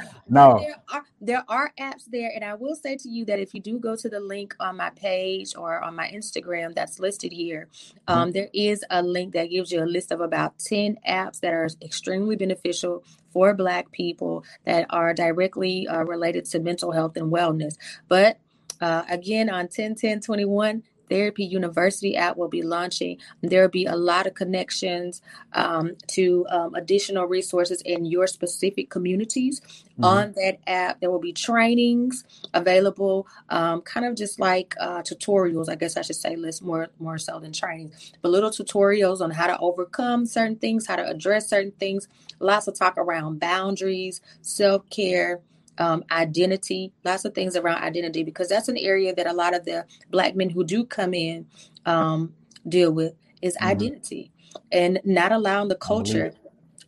no. 0.28 0.58
There 0.58 0.76
are, 0.92 1.04
there 1.20 1.44
are 1.48 1.72
apps 1.78 2.04
there. 2.10 2.30
And 2.34 2.44
I 2.44 2.54
will 2.54 2.74
say 2.74 2.96
to 2.96 3.08
you 3.08 3.24
that 3.26 3.38
if 3.38 3.54
you 3.54 3.60
do 3.60 3.78
go 3.78 3.96
to 3.96 4.08
the 4.08 4.20
link 4.20 4.54
on 4.60 4.76
my 4.76 4.90
page 4.90 5.54
or 5.56 5.80
on 5.82 5.94
my 5.96 6.08
Instagram 6.08 6.74
that's 6.74 6.98
listed 6.98 7.32
here, 7.32 7.68
mm-hmm. 7.72 8.12
um, 8.12 8.28
mm-hmm. 8.28 8.32
there 8.32 8.48
is 8.52 8.84
a 8.90 9.02
link 9.02 9.34
that 9.34 9.50
gives 9.50 9.72
you 9.72 9.82
a 9.82 9.86
list 9.86 10.12
of 10.12 10.20
about 10.20 10.58
10 10.58 10.98
apps 11.08 11.40
that 11.40 11.52
are 11.52 11.68
extremely 11.80 12.36
beneficial 12.36 13.04
for 13.32 13.54
Black 13.54 13.90
people 13.92 14.44
that 14.64 14.86
are 14.90 15.14
directly 15.14 15.88
uh, 15.88 16.02
related 16.02 16.44
to 16.46 16.60
mental 16.60 16.92
health 16.92 17.16
and 17.16 17.32
wellness. 17.32 17.76
But 18.08 18.38
uh, 18.80 19.04
again, 19.08 19.48
on 19.48 19.68
10 19.68 19.94
10 19.94 20.20
21, 20.20 20.82
Therapy 21.08 21.44
University 21.44 22.16
app 22.16 22.36
will 22.36 22.48
be 22.48 22.62
launching. 22.62 23.18
There 23.42 23.62
will 23.62 23.68
be 23.68 23.86
a 23.86 23.96
lot 23.96 24.26
of 24.26 24.34
connections 24.34 25.22
um, 25.52 25.96
to 26.08 26.46
um, 26.50 26.74
additional 26.74 27.26
resources 27.26 27.82
in 27.82 28.04
your 28.04 28.26
specific 28.26 28.90
communities 28.90 29.60
mm-hmm. 29.60 30.04
on 30.04 30.32
that 30.32 30.58
app. 30.66 31.00
There 31.00 31.10
will 31.10 31.20
be 31.20 31.32
trainings 31.32 32.24
available, 32.54 33.26
um, 33.48 33.82
kind 33.82 34.06
of 34.06 34.16
just 34.16 34.40
like 34.40 34.74
uh, 34.80 35.02
tutorials. 35.02 35.68
I 35.68 35.74
guess 35.74 35.96
I 35.96 36.02
should 36.02 36.16
say 36.16 36.36
less 36.36 36.62
more 36.62 36.88
more 36.98 37.18
so 37.18 37.38
than 37.38 37.52
trainings, 37.52 38.12
but 38.22 38.30
little 38.30 38.50
tutorials 38.50 39.20
on 39.20 39.30
how 39.30 39.46
to 39.46 39.58
overcome 39.58 40.26
certain 40.26 40.56
things, 40.56 40.86
how 40.86 40.96
to 40.96 41.06
address 41.06 41.48
certain 41.48 41.72
things. 41.72 42.08
Lots 42.40 42.66
of 42.66 42.78
talk 42.78 42.96
around 42.96 43.38
boundaries, 43.38 44.20
self 44.40 44.88
care 44.90 45.40
um, 45.78 46.04
identity, 46.10 46.92
lots 47.04 47.24
of 47.24 47.34
things 47.34 47.56
around 47.56 47.82
identity, 47.82 48.22
because 48.22 48.48
that's 48.48 48.68
an 48.68 48.76
area 48.76 49.14
that 49.14 49.26
a 49.26 49.32
lot 49.32 49.54
of 49.54 49.64
the 49.64 49.84
black 50.10 50.34
men 50.36 50.50
who 50.50 50.64
do 50.64 50.84
come 50.84 51.14
in 51.14 51.46
um, 51.86 52.34
deal 52.68 52.92
with 52.92 53.14
is 53.40 53.56
mm-hmm. 53.56 53.68
identity 53.68 54.30
and 54.70 55.00
not 55.04 55.32
allowing 55.32 55.68
the 55.68 55.76
culture 55.76 56.32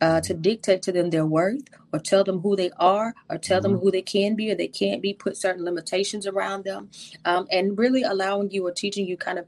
uh, 0.01 0.21
to 0.21 0.33
dictate 0.33 0.81
to 0.83 0.91
them 0.91 1.09
their 1.09 1.25
worth 1.25 1.63
or 1.93 1.99
tell 1.99 2.23
them 2.23 2.41
who 2.41 2.55
they 2.55 2.69
are 2.77 3.13
or 3.29 3.37
tell 3.37 3.61
mm-hmm. 3.61 3.73
them 3.73 3.79
who 3.79 3.91
they 3.91 4.01
can 4.01 4.35
be 4.35 4.51
or 4.51 4.55
they 4.55 4.67
can't 4.67 5.01
be 5.01 5.13
put 5.13 5.37
certain 5.37 5.63
limitations 5.63 6.27
around 6.27 6.63
them 6.63 6.89
um, 7.23 7.47
and 7.51 7.77
really 7.77 8.03
allowing 8.03 8.51
you 8.51 8.65
or 8.67 8.71
teaching 8.71 9.07
you 9.07 9.15
kind 9.15 9.39
of 9.39 9.45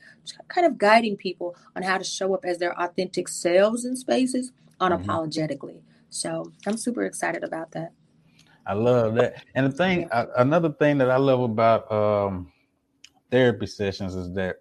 kind 0.48 0.66
of 0.66 0.78
guiding 0.78 1.18
people 1.18 1.56
on 1.76 1.84
how 1.84 1.98
to 1.98 2.04
show 2.04 2.34
up 2.34 2.46
as 2.46 2.58
their 2.58 2.80
authentic 2.80 3.28
selves 3.28 3.86
in 3.86 3.96
spaces 3.96 4.52
mm-hmm. 4.80 4.94
unapologetically 4.94 5.76
mm-hmm. 5.76 6.10
so 6.10 6.52
i'm 6.66 6.78
super 6.78 7.04
excited 7.04 7.44
about 7.44 7.72
that 7.72 7.92
I 8.68 8.74
love 8.74 9.16
that. 9.16 9.44
And 9.56 9.66
the 9.66 9.76
thing, 9.76 10.10
another 10.12 10.72
thing 10.72 10.98
that 10.98 11.10
I 11.10 11.18
love 11.18 11.42
about 11.42 11.92
um, 11.92 12.52
therapy 13.32 13.66
sessions 13.66 14.14
is 14.14 14.34
that 14.34 14.58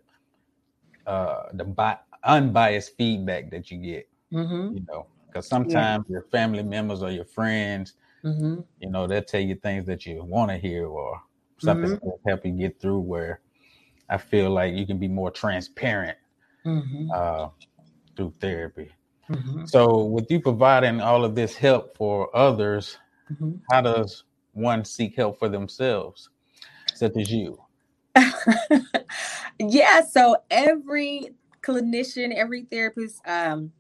uh, 1.07 1.45
the 1.53 1.65
bi- 1.65 1.99
unbiased 2.25 2.97
feedback 2.97 3.51
that 3.51 3.71
you 3.71 3.79
get. 3.79 4.09
Mm-hmm. 4.33 4.77
You 4.77 4.87
know, 4.89 5.07
because 5.27 5.49
sometimes 5.49 6.05
yeah. 6.09 6.15
your 6.15 6.23
family 6.23 6.63
members 6.63 7.03
or 7.03 7.11
your 7.11 7.25
friends, 7.25 7.95
mm-hmm. 8.25 8.61
you 8.81 8.91
know, 8.91 9.07
they'll 9.07 9.23
tell 9.23 9.41
you 9.41 9.55
things 9.57 9.87
that 9.87 10.07
you 10.07 10.23
want 10.23 10.51
to 10.51 10.59
hear 10.59 10.87
or 10.87 11.21
something 11.59 11.93
mm-hmm. 11.93 12.07
that 12.07 12.19
help 12.27 12.45
you 12.45 12.53
get 12.53 12.81
through. 12.81 13.01
Where 13.01 13.41
I 14.09 14.19
feel 14.19 14.51
like 14.51 14.75
you 14.75 14.87
can 14.87 14.99
be 14.99 15.09
more 15.09 15.31
transparent 15.31 16.19
mm-hmm. 16.65 17.11
uh, 17.15 17.49
through 18.17 18.35
therapy. 18.41 18.91
Mm-hmm. 19.31 19.67
So, 19.67 20.05
with 20.05 20.31
you 20.31 20.41
providing 20.41 21.01
all 21.01 21.25
of 21.25 21.35
this 21.35 21.57
help 21.57 21.97
for 21.97 22.35
others 22.37 22.99
Mm-hmm. 23.33 23.57
How 23.71 23.81
does 23.81 24.25
one 24.53 24.85
seek 24.85 25.17
help 25.17 25.39
for 25.39 25.49
themselves, 25.49 26.31
such 26.95 27.17
as 27.17 27.31
you? 27.31 27.61
yeah, 29.59 30.01
so 30.03 30.37
every 30.51 31.31
clinician, 31.63 32.35
every 32.35 32.65
therapist 32.65 33.21
um, 33.27 33.73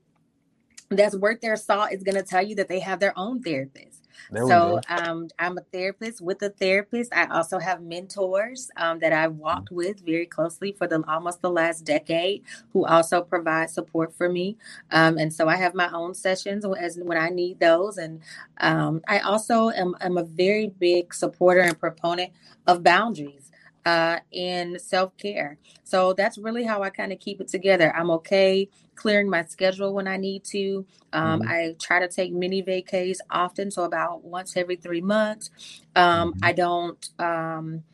that's 0.91 1.17
worth 1.17 1.41
their 1.41 1.57
salt 1.57 1.93
is 1.93 2.03
going 2.03 2.17
to 2.17 2.23
tell 2.23 2.43
you 2.43 2.55
that 2.57 2.69
they 2.69 2.81
have 2.81 3.01
their 3.01 3.17
own 3.19 3.43
therapist. 3.43 4.06
So 4.35 4.81
um, 4.89 5.29
I'm 5.39 5.59
a 5.59 5.63
therapist 5.73 6.21
with 6.21 6.43
a 6.43 6.51
therapist. 6.51 7.13
I 7.15 7.27
also 7.27 7.59
have 7.59 7.83
mentors 7.83 8.71
um, 8.77 8.99
that 9.01 9.13
I've 9.13 9.35
walked 9.35 9.67
mm-hmm. 9.67 9.77
with 9.77 10.05
very 10.05 10.27
closely 10.27 10.73
for 10.73 10.87
the 10.87 11.03
almost 11.09 11.43
the 11.43 11.51
last 11.51 11.85
decade, 11.85 12.43
who 12.73 12.85
also 12.85 13.23
provide 13.23 13.71
support 13.71 14.15
for 14.15 14.29
me. 14.29 14.57
Um, 14.91 15.19
and 15.19 15.33
so 15.33 15.49
I 15.49 15.57
have 15.57 15.75
my 15.75 15.91
own 15.93 16.15
sessions 16.15 16.65
as 16.79 16.99
when 16.99 17.19
I 17.19 17.29
need 17.29 17.61
those. 17.61 17.99
And 17.99 18.21
um, 18.59 19.03
I 19.09 19.21
also 19.21 19.71
am, 19.71 19.95
am 20.01 20.19
a 20.19 20.25
very 20.25 20.69
big 20.69 21.15
supporter 21.15 21.61
and 21.61 21.79
proponent 21.79 22.33
of 22.67 22.83
boundaries 22.83 23.46
uh, 23.87 24.19
in 24.33 24.79
self 24.79 25.17
care. 25.17 25.59
So 25.85 26.13
that's 26.13 26.37
really 26.37 26.65
how 26.65 26.83
I 26.83 26.91
kind 26.91 27.13
of 27.13 27.21
keep 27.21 27.41
it 27.41 27.49
together. 27.49 27.95
I'm 27.97 28.11
okay 28.11 28.69
clearing 28.97 29.31
my 29.31 29.45
schedule 29.45 29.95
when 29.95 30.09
I 30.09 30.17
need 30.17 30.43
to. 30.47 30.85
Um, 31.13 31.41
mm-hmm. 31.41 31.49
I 31.49 31.77
try 31.81 32.01
to 32.01 32.09
take 32.09 32.33
mini 32.33 32.63
vacays 32.63 33.19
often, 33.31 33.71
so 33.71 33.85
about 33.85 34.25
once 34.25 34.57
every 34.57 34.77
three 34.77 35.01
months. 35.01 35.51
Um, 35.95 36.33
mm-hmm. 36.33 36.45
I 36.45 36.53
don't. 36.53 37.09
Um, 37.19 37.85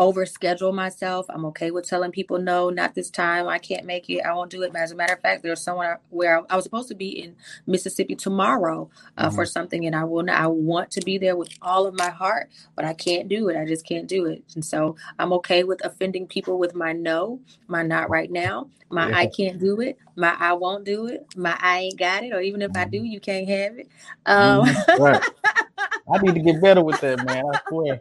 overschedule 0.00 0.72
myself. 0.72 1.26
I'm 1.28 1.44
okay 1.44 1.70
with 1.70 1.86
telling 1.86 2.10
people 2.10 2.38
no, 2.38 2.70
not 2.70 2.94
this 2.94 3.10
time. 3.10 3.46
I 3.46 3.58
can't 3.58 3.84
make 3.84 4.08
it. 4.08 4.22
I 4.24 4.32
won't 4.32 4.50
do 4.50 4.62
it. 4.62 4.74
As 4.74 4.92
a 4.92 4.96
matter 4.96 5.12
of 5.12 5.20
fact, 5.20 5.42
there's 5.42 5.60
somewhere 5.60 6.00
where 6.08 6.42
I 6.50 6.56
was 6.56 6.64
supposed 6.64 6.88
to 6.88 6.94
be 6.94 7.22
in 7.22 7.36
Mississippi 7.66 8.16
tomorrow 8.16 8.88
uh, 9.18 9.26
mm-hmm. 9.26 9.34
for 9.34 9.44
something, 9.44 9.84
and 9.84 9.94
I 9.94 10.04
will 10.04 10.22
not. 10.22 10.40
I 10.40 10.46
want 10.46 10.90
to 10.92 11.02
be 11.02 11.18
there 11.18 11.36
with 11.36 11.50
all 11.60 11.86
of 11.86 11.94
my 11.98 12.08
heart, 12.08 12.48
but 12.74 12.86
I 12.86 12.94
can't 12.94 13.28
do 13.28 13.50
it. 13.50 13.58
I 13.58 13.66
just 13.66 13.86
can't 13.86 14.08
do 14.08 14.24
it. 14.24 14.42
And 14.54 14.64
so 14.64 14.96
I'm 15.18 15.34
okay 15.34 15.64
with 15.64 15.84
offending 15.84 16.26
people 16.26 16.58
with 16.58 16.74
my 16.74 16.94
no, 16.94 17.40
my 17.68 17.82
not 17.82 18.08
right 18.08 18.30
now, 18.30 18.70
my 18.88 19.10
yeah. 19.10 19.18
I 19.18 19.26
can't 19.26 19.60
do 19.60 19.82
it, 19.82 19.98
my 20.16 20.34
I 20.40 20.54
won't 20.54 20.84
do 20.84 21.08
it, 21.08 21.26
my 21.36 21.58
I 21.60 21.80
ain't 21.80 21.98
got 21.98 22.24
it, 22.24 22.32
or 22.32 22.40
even 22.40 22.62
if 22.62 22.74
I 22.74 22.86
do, 22.86 22.98
mm-hmm. 22.98 23.06
you 23.06 23.20
can't 23.20 23.48
have 23.48 23.78
it. 23.78 23.88
Um, 24.24 24.64
mm-hmm. 24.64 25.02
right. 25.02 25.22
I 26.12 26.18
need 26.22 26.34
to 26.34 26.40
get 26.40 26.60
better 26.62 26.82
with 26.82 27.00
that, 27.02 27.24
man. 27.26 27.44
I 27.54 27.60
swear 27.68 28.00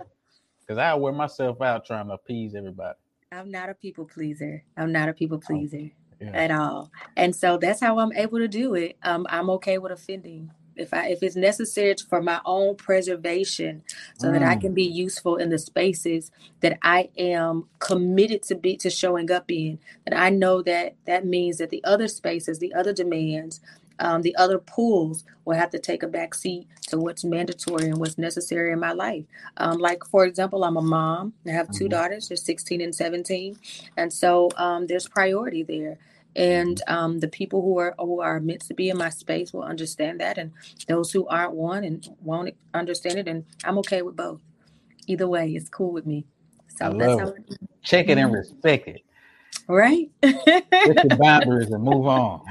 because 0.70 0.78
I 0.78 0.94
wear 0.94 1.12
myself 1.12 1.62
out 1.62 1.84
trying 1.84 2.08
to 2.10 2.14
appease 2.14 2.54
everybody. 2.54 2.96
I'm 3.32 3.50
not 3.50 3.70
a 3.70 3.74
people 3.74 4.06
pleaser. 4.06 4.64
I'm 4.78 4.92
not 4.92 5.10
a 5.10 5.14
people 5.14 5.38
oh, 5.38 5.48
pleaser 5.48 5.90
yeah. 6.22 6.32
at 6.32 6.52
all, 6.52 6.92
and 7.18 7.36
so 7.36 7.58
that's 7.58 7.82
how 7.82 7.98
I'm 7.98 8.14
able 8.14 8.38
to 8.38 8.48
do 8.48 8.76
it. 8.76 8.96
Um, 9.02 9.26
I'm 9.32 9.50
okay 9.52 9.80
with 9.80 9.92
offending 9.92 10.52
if 10.76 10.94
I 10.94 11.08
if 11.08 11.24
it's 11.24 11.36
necessary 11.36 11.96
for 12.08 12.22
my 12.22 12.40
own 12.46 12.76
preservation, 12.76 13.82
so 14.20 14.28
mm. 14.28 14.34
that 14.34 14.44
I 14.44 14.56
mm. 14.56 14.62
can 14.62 14.74
be 14.76 14.84
useful 14.84 15.38
in 15.38 15.50
the 15.50 15.58
spaces 15.58 16.30
that 16.60 16.78
I 16.84 17.10
am 17.18 17.68
committed 17.80 18.44
to 18.44 18.56
be 18.56 18.78
to 18.78 18.92
showing 18.92 19.32
up 19.32 19.52
in. 19.52 19.80
That 20.06 20.20
I 20.20 20.30
know 20.30 20.62
that 20.64 20.96
that 21.06 21.26
means 21.26 21.58
that 21.58 21.72
the 21.72 21.84
other 21.84 22.08
spaces, 22.08 22.60
the 22.60 22.76
other 22.76 22.94
demands, 22.94 23.60
um, 24.00 24.22
the 24.22 24.36
other 24.36 24.60
pools 24.60 25.24
will 25.46 25.56
have 25.56 25.70
to 25.72 25.80
take 25.80 26.04
a 26.04 26.08
back 26.08 26.34
seat 26.34 26.68
to 26.88 26.98
what's 26.98 27.24
mandatory 27.24 27.86
and 27.86 27.98
what's 27.98 28.18
necessary 28.18 28.72
in 28.72 28.80
my 28.80 28.94
life. 28.94 29.26
Um, 29.58 29.78
like, 29.78 30.04
for 30.06 30.26
example, 30.26 30.64
I'm 30.64 30.78
a 30.78 30.82
mom. 30.82 31.34
I 31.46 31.52
have 31.52 31.68
2 31.68 31.72
mm-hmm. 31.72 31.90
daughters, 31.90 32.28
they're 32.28 32.38
16 32.38 32.82
and 32.82 32.94
17. 32.94 33.58
And 33.98 34.12
so 34.12 34.50
um, 34.58 34.88
there's 34.88 35.08
priority 35.08 35.64
there. 35.64 35.98
And 36.36 36.82
mm-hmm. 36.88 36.94
um, 36.94 37.20
the 37.20 37.28
people 37.28 37.62
who 37.62 37.80
are 37.80 37.96
who 37.98 38.22
are 38.22 38.40
meant 38.40 38.62
to 38.68 38.74
be 38.74 38.90
in 38.90 38.98
my 38.98 39.10
space 39.10 39.52
will 39.52 39.64
understand 39.64 40.20
that, 40.22 40.38
and 40.38 40.52
those 40.88 41.12
who 41.12 41.28
aren't 41.28 41.54
one 41.54 41.84
and 41.84 42.08
won't 42.22 42.54
understand 42.74 43.18
it, 43.18 43.28
and 43.28 43.46
I'm 43.64 43.80
okay 43.80 44.04
with 44.04 44.16
both. 44.16 44.40
Either 45.08 45.28
way, 45.28 45.50
it's 45.50 45.70
cool 45.70 45.92
with 45.92 46.06
me. 46.06 46.26
So 46.68 46.86
I 46.86 46.90
love 46.90 47.34
it. 47.36 47.58
Check 47.82 48.10
it 48.10 48.20
and 48.20 48.28
mm-hmm. 48.28 48.36
respect 48.36 48.88
it. 48.88 49.02
Right. 49.68 50.10
Get 50.22 50.66
the 50.74 51.16
boundaries 51.20 51.70
and 51.70 51.84
move 51.84 52.08
on. 52.08 52.42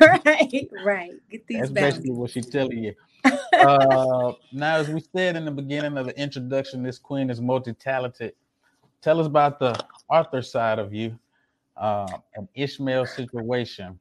right, 0.00 0.68
right. 0.84 1.12
Get 1.30 1.46
these 1.46 1.58
That's 1.60 1.70
boundaries. 1.70 1.94
basically 1.94 2.10
what 2.10 2.30
she's 2.30 2.46
telling 2.46 2.78
you. 2.78 2.94
Uh, 3.52 4.32
now, 4.52 4.76
as 4.76 4.88
we 4.88 5.04
said 5.14 5.36
in 5.36 5.44
the 5.44 5.50
beginning 5.50 5.98
of 5.98 6.06
the 6.06 6.18
introduction, 6.18 6.82
this 6.82 6.98
queen 6.98 7.28
is 7.28 7.42
multi-talented. 7.42 8.32
Tell 9.02 9.20
us 9.20 9.26
about 9.26 9.58
the 9.58 9.78
author 10.08 10.40
side 10.40 10.78
of 10.78 10.94
you, 10.94 11.18
uh, 11.76 12.16
an 12.36 12.48
Ishmael 12.54 13.04
situation. 13.04 13.98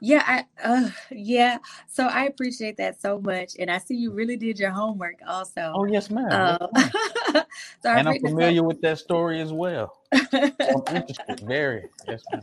Yeah, 0.00 0.24
I 0.26 0.44
uh 0.62 0.90
yeah. 1.10 1.58
So 1.88 2.06
I 2.06 2.24
appreciate 2.24 2.76
that 2.78 3.00
so 3.00 3.20
much. 3.20 3.52
And 3.58 3.70
I 3.70 3.78
see 3.78 3.94
you 3.96 4.12
really 4.12 4.36
did 4.36 4.58
your 4.58 4.70
homework 4.70 5.20
also. 5.26 5.72
Oh 5.74 5.84
yes, 5.84 6.10
ma'am. 6.10 6.26
Uh, 6.30 6.66
so 7.82 7.90
and 7.90 8.08
I'm 8.08 8.20
familiar 8.20 8.62
with 8.62 8.80
that 8.82 8.98
story 8.98 9.40
as 9.40 9.52
well. 9.52 9.92
so 10.14 10.84
I'm 10.88 10.96
interested, 10.96 11.40
very. 11.46 11.88
Yes, 12.08 12.22
ma'am 12.32 12.42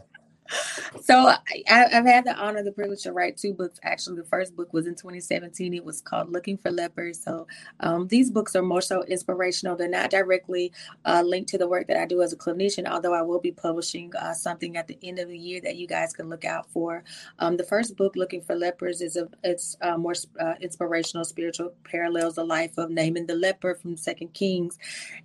so 1.02 1.28
I, 1.28 1.64
have 1.68 2.06
had 2.06 2.26
the 2.26 2.36
honor, 2.36 2.64
the 2.64 2.72
privilege 2.72 3.04
to 3.04 3.14
write 3.14 3.38
two 3.38 3.54
books. 3.54 3.80
Actually, 3.84 4.18
the 4.18 4.26
first 4.26 4.56
book 4.56 4.74
was 4.74 4.88
in 4.88 4.96
2017. 4.96 5.74
It 5.74 5.84
was 5.84 6.02
called 6.02 6.32
Looking 6.32 6.58
for 6.58 6.72
Lepers. 6.72 7.22
So 7.22 7.48
um, 7.80 8.08
these 8.08 8.32
books 8.32 8.56
are 8.56 8.62
more 8.62 8.82
so 8.82 9.04
inspirational. 9.04 9.76
They're 9.76 9.90
not 9.90 10.10
directly 10.10 10.72
uh, 11.06 11.24
linked 11.26 11.50
to 11.50 11.58
the 11.58 11.68
work 11.68 11.88
that 11.88 11.98
I 11.98 12.06
do 12.06 12.22
as 12.22 12.34
a 12.34 12.38
clinician, 12.38 12.88
although 12.88 13.14
I 13.14 13.22
will 13.22 13.40
be 13.40 13.52
publishing 13.52 14.14
uh, 14.16 14.34
something 14.34 14.78
at 14.78 14.88
the 14.88 14.98
end 15.04 15.20
of 15.20 15.30
the 15.30 15.38
year 15.38 15.62
that 15.62 15.76
you 15.76 15.88
guys 15.88 16.14
can 16.14 16.30
look 16.30 16.46
out 16.46 16.70
for. 16.72 17.04
Um, 17.40 17.58
the 17.58 17.64
first 17.64 17.96
book, 17.98 18.16
Looking 18.16 18.42
for 18.42 18.56
Lepers, 18.56 19.02
is 19.02 19.16
a 19.16 19.28
it's 19.44 19.78
uh, 19.82 19.98
more 19.98 20.16
uh, 20.40 20.54
inspirational, 20.62 21.26
spiritual 21.26 21.74
parallels 21.84 22.36
the 22.36 22.44
life 22.44 22.78
of 22.78 22.90
Naaman 22.90 23.28
the 23.28 23.36
leper 23.36 23.76
from 23.76 23.98
Second 23.98 24.34
Kings, 24.34 24.78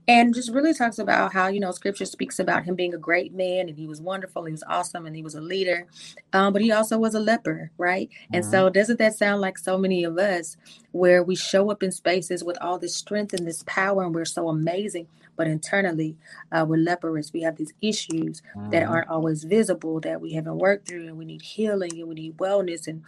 and 0.09 0.35
just 0.35 0.53
really 0.53 0.75
talks 0.75 0.99
about 0.99 1.33
how 1.33 1.49
you 1.49 1.61
know 1.61 1.73
Scripture 1.73 2.07
speaks 2.07 2.39
about 2.39 2.65
him 2.65 2.75
being 2.75 2.95
a 2.95 2.99
great 2.99 3.33
man 3.33 3.69
and 3.69 3.77
he 3.77 3.87
was 3.87 4.01
wonderful, 4.01 4.45
he 4.45 4.53
was 4.53 4.65
awesome, 4.69 5.07
and 5.07 5.17
he 5.17 5.23
was 5.23 5.35
a 5.35 5.41
leader, 5.53 5.87
um, 6.33 6.53
but 6.53 6.63
he 6.63 6.73
also 6.73 6.99
was 6.99 7.15
a 7.15 7.21
leper, 7.21 7.71
right? 7.79 8.09
Mm-hmm. 8.09 8.37
And 8.37 8.45
so, 8.45 8.71
doesn't 8.71 8.99
that 8.99 9.15
sound 9.15 9.41
like 9.41 9.59
so 9.59 9.77
many 9.79 10.05
of 10.05 10.19
us 10.19 10.57
where 10.93 11.23
we 11.23 11.37
show 11.37 11.71
up 11.71 11.83
in 11.83 11.93
spaces 11.93 12.43
with 12.43 12.59
all 12.61 12.79
this 12.79 12.97
strength 12.97 13.35
and 13.35 13.47
this 13.47 13.63
power 13.67 14.03
and 14.03 14.15
we're 14.15 14.25
so 14.25 14.49
amazing, 14.49 15.07
but 15.37 15.47
internally 15.47 16.17
uh, 16.51 16.65
we're 16.69 16.77
leprous. 16.77 17.33
We 17.33 17.43
have 17.43 17.57
these 17.57 17.73
issues 17.81 18.43
mm-hmm. 18.57 18.71
that 18.71 18.85
aren't 18.85 19.09
always 19.09 19.45
visible 19.45 20.01
that 20.01 20.21
we 20.21 20.33
haven't 20.33 20.59
worked 20.59 20.89
through, 20.89 21.07
and 21.07 21.17
we 21.17 21.25
need 21.25 21.43
healing 21.43 21.93
and 21.99 22.09
we 22.09 22.15
need 22.15 22.37
wellness 22.39 22.87
and 22.87 23.03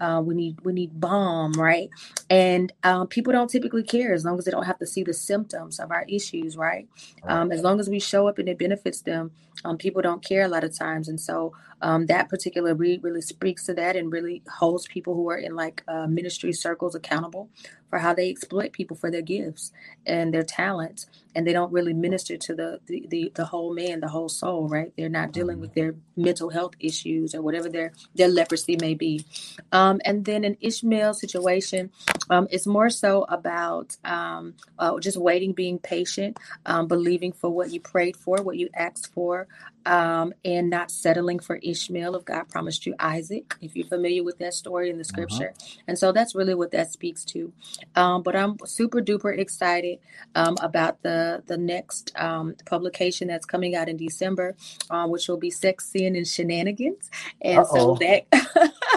uh, 0.00 0.22
we 0.24 0.34
need 0.34 0.60
we 0.62 0.72
need 0.72 1.00
balm, 1.00 1.52
right? 1.52 1.90
And 2.28 2.72
um, 2.84 3.06
people 3.06 3.32
don't 3.32 3.50
typically 3.50 3.82
care 3.82 4.12
as 4.12 4.24
long 4.24 4.38
as 4.38 4.44
they 4.44 4.50
don't 4.50 4.66
have 4.66 4.78
to 4.78 4.86
see 4.86 5.02
the 5.02 5.14
symptoms 5.14 5.78
of 5.78 5.90
our 5.90 6.04
issues, 6.08 6.56
right? 6.56 6.88
Um, 7.24 7.52
as 7.52 7.62
long 7.62 7.80
as 7.80 7.88
we 7.88 8.00
show 8.00 8.28
up 8.28 8.38
and 8.38 8.48
it 8.48 8.58
benefits 8.58 9.00
them, 9.02 9.30
um, 9.64 9.76
people 9.76 10.02
don't 10.02 10.24
care 10.24 10.44
a 10.44 10.48
lot 10.48 10.64
of 10.64 10.76
times, 10.76 11.08
and 11.08 11.20
so 11.20 11.52
um, 11.82 12.06
that 12.06 12.28
particular 12.28 12.74
read 12.74 13.02
really 13.02 13.22
speaks 13.22 13.64
to 13.66 13.74
that 13.74 13.96
and 13.96 14.12
really 14.12 14.42
holds 14.58 14.86
people 14.86 15.14
who 15.14 15.28
are 15.30 15.38
in 15.38 15.54
like 15.54 15.82
uh, 15.88 16.06
ministry 16.06 16.52
circles 16.52 16.94
accountable 16.94 17.48
for 17.88 17.98
how 17.98 18.14
they 18.14 18.30
exploit 18.30 18.72
people 18.72 18.96
for 18.96 19.10
their 19.10 19.22
gifts 19.22 19.72
and 20.06 20.32
their 20.32 20.42
talents 20.42 21.06
and 21.34 21.46
they 21.46 21.52
don't 21.52 21.72
really 21.72 21.92
minister 21.92 22.36
to 22.36 22.54
the 22.54 22.80
the, 22.86 23.06
the, 23.08 23.32
the 23.34 23.44
whole 23.44 23.72
man 23.72 24.00
the 24.00 24.08
whole 24.08 24.28
soul 24.28 24.68
right 24.68 24.92
they're 24.96 25.08
not 25.08 25.32
dealing 25.32 25.56
mm-hmm. 25.56 25.62
with 25.62 25.74
their 25.74 25.94
mental 26.16 26.50
health 26.50 26.74
issues 26.80 27.34
or 27.34 27.42
whatever 27.42 27.68
their 27.68 27.92
their 28.14 28.28
leprosy 28.28 28.76
may 28.80 28.94
be 28.94 29.24
um, 29.72 30.00
and 30.04 30.24
then 30.24 30.44
an 30.44 30.56
ishmael 30.60 31.14
situation 31.14 31.90
um, 32.30 32.46
is 32.50 32.66
more 32.66 32.90
so 32.90 33.24
about 33.28 33.96
um, 34.04 34.54
uh, 34.78 34.98
just 34.98 35.16
waiting 35.16 35.52
being 35.52 35.78
patient 35.78 36.38
um, 36.66 36.86
believing 36.86 37.32
for 37.32 37.50
what 37.50 37.70
you 37.70 37.80
prayed 37.80 38.16
for 38.16 38.42
what 38.42 38.56
you 38.56 38.68
asked 38.74 39.12
for 39.12 39.46
um, 39.86 40.32
and 40.44 40.70
not 40.70 40.90
settling 40.90 41.38
for 41.38 41.56
Ishmael 41.56 42.14
if 42.16 42.24
God 42.24 42.48
promised 42.48 42.86
you 42.86 42.94
Isaac, 42.98 43.54
if 43.60 43.74
you're 43.76 43.86
familiar 43.86 44.22
with 44.22 44.38
that 44.38 44.54
story 44.54 44.90
in 44.90 44.96
the 44.96 45.02
uh-huh. 45.02 45.08
scripture. 45.08 45.54
Uh-huh. 45.56 45.80
And 45.88 45.98
so 45.98 46.12
that's 46.12 46.34
really 46.34 46.54
what 46.54 46.70
that 46.72 46.92
speaks 46.92 47.24
to. 47.26 47.52
Um, 47.96 48.22
but 48.22 48.36
I'm 48.36 48.56
super 48.64 49.00
duper 49.00 49.36
excited 49.38 49.98
um, 50.34 50.56
about 50.60 51.02
the 51.02 51.42
the 51.46 51.56
next 51.56 52.12
um, 52.16 52.54
publication 52.66 53.28
that's 53.28 53.46
coming 53.46 53.74
out 53.74 53.88
in 53.88 53.96
December, 53.96 54.56
um, 54.90 55.10
which 55.10 55.28
will 55.28 55.38
be 55.38 55.50
Sex, 55.50 55.86
Sin, 55.86 56.16
and 56.16 56.26
Shenanigans. 56.26 57.10
And 57.42 57.60
Uh-oh. 57.60 57.76
so 57.76 57.94
that 58.00 58.26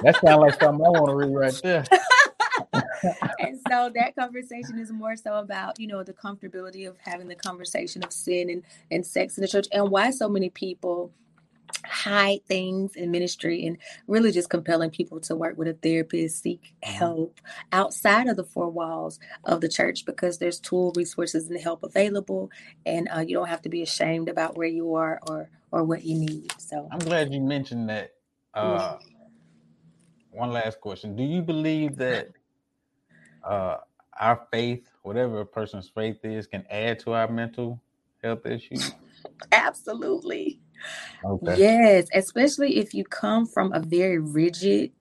that 0.04 0.20
sounds 0.24 0.42
like 0.42 0.60
something 0.60 0.86
I 0.86 0.90
want 0.90 1.10
to 1.10 1.16
read 1.16 1.34
right 1.34 1.62
there. 1.64 1.86
and 3.40 3.60
so 3.70 3.92
that 3.94 4.16
conversation 4.18 4.80
is 4.80 4.92
more 4.92 5.16
so 5.16 5.36
about 5.36 5.80
you 5.80 5.88
know 5.88 6.04
the 6.04 6.14
comfortability 6.14 6.88
of 6.88 6.98
having 6.98 7.28
the 7.28 7.36
conversation 7.36 8.04
of 8.04 8.12
sin 8.12 8.50
and, 8.50 8.64
and 8.92 9.06
sex 9.06 9.38
in 9.38 9.42
the 9.42 9.48
church 9.48 9.68
and 9.72 9.90
why 9.90 10.10
so 10.10 10.28
many 10.28 10.50
people 10.50 11.12
hide 11.86 12.46
things 12.46 12.96
in 12.96 13.12
ministry 13.12 13.66
and 13.66 13.78
really 14.08 14.32
just 14.32 14.50
compelling 14.50 14.90
people 14.90 15.20
to 15.20 15.36
work 15.36 15.58
with 15.58 15.68
a 15.68 15.74
therapist, 15.74 16.42
seek 16.42 16.74
mm-hmm. 16.84 16.94
help 16.94 17.40
outside 17.72 18.28
of 18.28 18.36
the 18.36 18.44
four 18.44 18.70
walls 18.70 19.20
of 19.44 19.62
the 19.62 19.70
church 19.70 20.06
because 20.06 20.38
there's 20.38 20.60
tool, 20.60 20.94
resources, 20.96 21.50
and 21.50 21.60
help 21.60 21.84
available, 21.84 22.50
and 22.86 23.10
uh, 23.16 23.20
you 23.20 23.36
don't 23.36 23.50
have 23.50 23.62
to 23.62 23.70
be 23.70 23.82
ashamed 23.82 24.30
about 24.30 24.58
where 24.58 24.68
you 24.68 24.96
are 24.96 25.20
or 25.28 25.50
or 25.72 25.84
what 25.84 26.04
you 26.04 26.18
need. 26.18 26.54
So 26.60 26.88
I'm 26.92 27.00
glad 27.00 27.34
you 27.34 27.42
mentioned 27.42 27.90
that. 27.90 28.12
Uh, 28.54 28.98
one 30.32 30.52
last 30.52 30.80
question: 30.80 31.16
Do 31.16 31.24
you 31.24 31.42
believe 31.42 31.96
that 31.98 32.30
uh, 33.44 33.78
our 34.20 34.48
faith, 34.52 34.88
whatever 35.02 35.42
a 35.42 35.46
person's 35.46 35.90
faith 35.90 36.24
is, 36.24 36.48
can 36.48 36.66
add 36.70 37.00
to 37.00 37.14
our 37.14 37.28
mental 37.28 37.82
health 38.24 38.46
issues? 38.46 38.96
Absolutely. 39.52 40.60
Okay. 41.26 41.56
Yes, 41.58 42.08
especially 42.14 42.78
if 42.78 42.94
you 42.94 43.04
come 43.06 43.46
from 43.46 43.74
a 43.74 43.80
very 43.80 44.20
rigid 44.20 44.92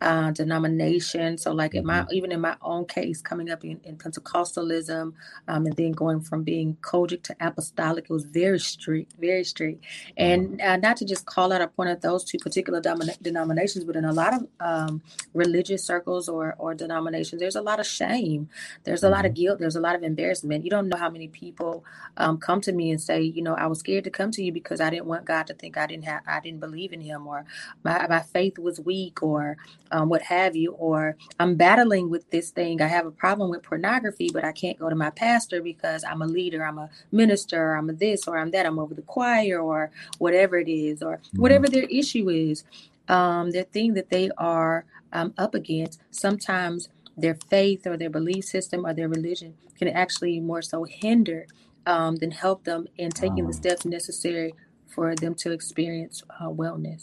uh, 0.00 0.30
denomination. 0.30 1.36
So, 1.38 1.52
like 1.52 1.74
in 1.74 1.84
my 1.84 2.00
mm-hmm. 2.00 2.14
even 2.14 2.32
in 2.32 2.40
my 2.40 2.56
own 2.62 2.86
case, 2.86 3.20
coming 3.20 3.50
up 3.50 3.64
in, 3.64 3.80
in 3.84 3.96
Pentecostalism, 3.96 5.12
um, 5.48 5.66
and 5.66 5.76
then 5.76 5.92
going 5.92 6.20
from 6.20 6.42
being 6.42 6.76
COGIC 6.82 7.22
to 7.24 7.36
apostolic, 7.40 8.04
it 8.04 8.10
was 8.10 8.24
very 8.24 8.58
strict, 8.58 9.12
very 9.20 9.44
strict. 9.44 9.84
And 10.16 10.58
mm-hmm. 10.58 10.68
uh, 10.68 10.76
not 10.76 10.96
to 10.98 11.04
just 11.04 11.26
call 11.26 11.52
out 11.52 11.60
or 11.60 11.68
point 11.68 11.90
at 11.90 12.00
those 12.00 12.24
two 12.24 12.38
particular 12.38 12.80
denominations, 12.80 13.84
but 13.84 13.96
in 13.96 14.04
a 14.04 14.12
lot 14.12 14.34
of 14.34 14.46
um, 14.60 15.02
religious 15.34 15.84
circles 15.84 16.28
or 16.28 16.54
or 16.58 16.74
denominations, 16.74 17.40
there's 17.40 17.56
a 17.56 17.62
lot 17.62 17.80
of 17.80 17.86
shame, 17.86 18.48
there's 18.84 19.02
a 19.02 19.10
lot 19.10 19.24
of 19.24 19.32
mm-hmm. 19.32 19.42
guilt, 19.42 19.58
there's 19.58 19.76
a 19.76 19.80
lot 19.80 19.94
of 19.94 20.02
embarrassment. 20.02 20.64
You 20.64 20.70
don't 20.70 20.88
know 20.88 20.98
how 20.98 21.10
many 21.10 21.28
people 21.28 21.84
um, 22.16 22.38
come 22.38 22.60
to 22.62 22.72
me 22.72 22.90
and 22.90 23.00
say, 23.00 23.20
you 23.20 23.42
know, 23.42 23.54
I 23.54 23.66
was 23.66 23.80
scared 23.80 24.04
to 24.04 24.10
come 24.10 24.30
to 24.32 24.42
you 24.42 24.52
because 24.52 24.80
I 24.80 24.90
didn't 24.90 25.06
want 25.06 25.24
God 25.24 25.46
to 25.48 25.54
think 25.54 25.76
I 25.76 25.86
didn't 25.86 26.04
have, 26.04 26.22
I 26.26 26.40
didn't 26.40 26.60
believe 26.60 26.92
in 26.92 27.00
Him, 27.00 27.26
or 27.26 27.44
my 27.82 28.06
my 28.08 28.20
faith 28.20 28.58
was 28.58 28.80
weak, 28.80 29.22
or 29.22 29.56
um, 29.92 30.08
what 30.08 30.22
have 30.22 30.56
you, 30.56 30.72
or 30.72 31.16
I'm 31.38 31.56
battling 31.56 32.10
with 32.10 32.30
this 32.30 32.50
thing. 32.50 32.80
I 32.80 32.86
have 32.86 33.06
a 33.06 33.10
problem 33.10 33.50
with 33.50 33.62
pornography, 33.62 34.30
but 34.32 34.44
I 34.44 34.52
can't 34.52 34.78
go 34.78 34.88
to 34.88 34.94
my 34.94 35.10
pastor 35.10 35.62
because 35.62 36.04
I'm 36.04 36.22
a 36.22 36.26
leader, 36.26 36.64
I'm 36.64 36.78
a 36.78 36.90
minister, 37.12 37.74
I'm 37.74 37.90
a 37.90 37.92
this, 37.92 38.26
or 38.28 38.38
I'm 38.38 38.50
that, 38.52 38.66
I'm 38.66 38.78
over 38.78 38.94
the 38.94 39.02
choir, 39.02 39.60
or 39.60 39.90
whatever 40.18 40.58
it 40.58 40.68
is, 40.68 41.02
or 41.02 41.16
mm-hmm. 41.16 41.40
whatever 41.40 41.66
their 41.66 41.84
issue 41.84 42.28
is, 42.28 42.64
um, 43.08 43.50
their 43.50 43.64
thing 43.64 43.94
that 43.94 44.10
they 44.10 44.30
are 44.38 44.84
um, 45.12 45.34
up 45.38 45.54
against. 45.54 46.00
Sometimes 46.10 46.88
their 47.16 47.34
faith 47.34 47.86
or 47.86 47.96
their 47.96 48.10
belief 48.10 48.44
system 48.44 48.86
or 48.86 48.94
their 48.94 49.08
religion 49.08 49.54
can 49.78 49.88
actually 49.88 50.40
more 50.40 50.62
so 50.62 50.84
hinder 50.84 51.46
um, 51.86 52.16
than 52.16 52.30
help 52.30 52.64
them 52.64 52.86
in 52.96 53.10
taking 53.10 53.46
the 53.46 53.52
mm. 53.52 53.56
steps 53.56 53.84
necessary 53.84 54.54
for 54.86 55.14
them 55.14 55.34
to 55.34 55.52
experience 55.52 56.22
uh, 56.40 56.48
wellness. 56.48 57.02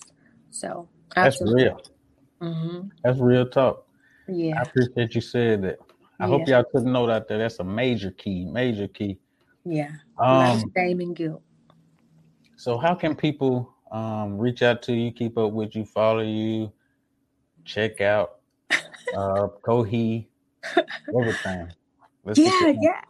So 0.51 0.87
absolutely. 1.15 1.63
that's 1.65 1.75
real. 1.77 1.96
Mm-hmm. 2.41 2.89
That's 3.03 3.19
real 3.19 3.47
talk. 3.47 3.85
Yeah, 4.27 4.59
I 4.59 4.61
appreciate 4.63 5.15
you 5.15 5.21
said 5.21 5.63
that. 5.63 5.79
I 6.19 6.25
yeah. 6.25 6.27
hope 6.27 6.47
y'all 6.47 6.65
took 6.73 6.83
note 6.83 7.09
out 7.09 7.27
there. 7.27 7.37
That's 7.37 7.59
a 7.59 7.63
major 7.63 8.11
key, 8.11 8.45
major 8.45 8.87
key. 8.87 9.19
Yeah. 9.65 9.91
Um, 10.17 10.63
shame 10.75 10.99
and 10.99 11.15
guilt. 11.15 11.41
So, 12.55 12.77
how 12.77 12.95
can 12.95 13.15
people 13.15 13.73
um, 13.91 14.37
reach 14.37 14.63
out 14.63 14.81
to 14.83 14.93
you, 14.93 15.11
keep 15.11 15.37
up 15.37 15.51
with 15.51 15.75
you, 15.75 15.85
follow 15.85 16.23
you, 16.23 16.71
check 17.65 18.01
out 18.01 18.39
uh, 19.15 19.47
COHE, 19.61 20.27
everything? 21.15 21.71
Let's 22.23 22.39
yeah, 22.39 22.73
yeah. 22.81 23.01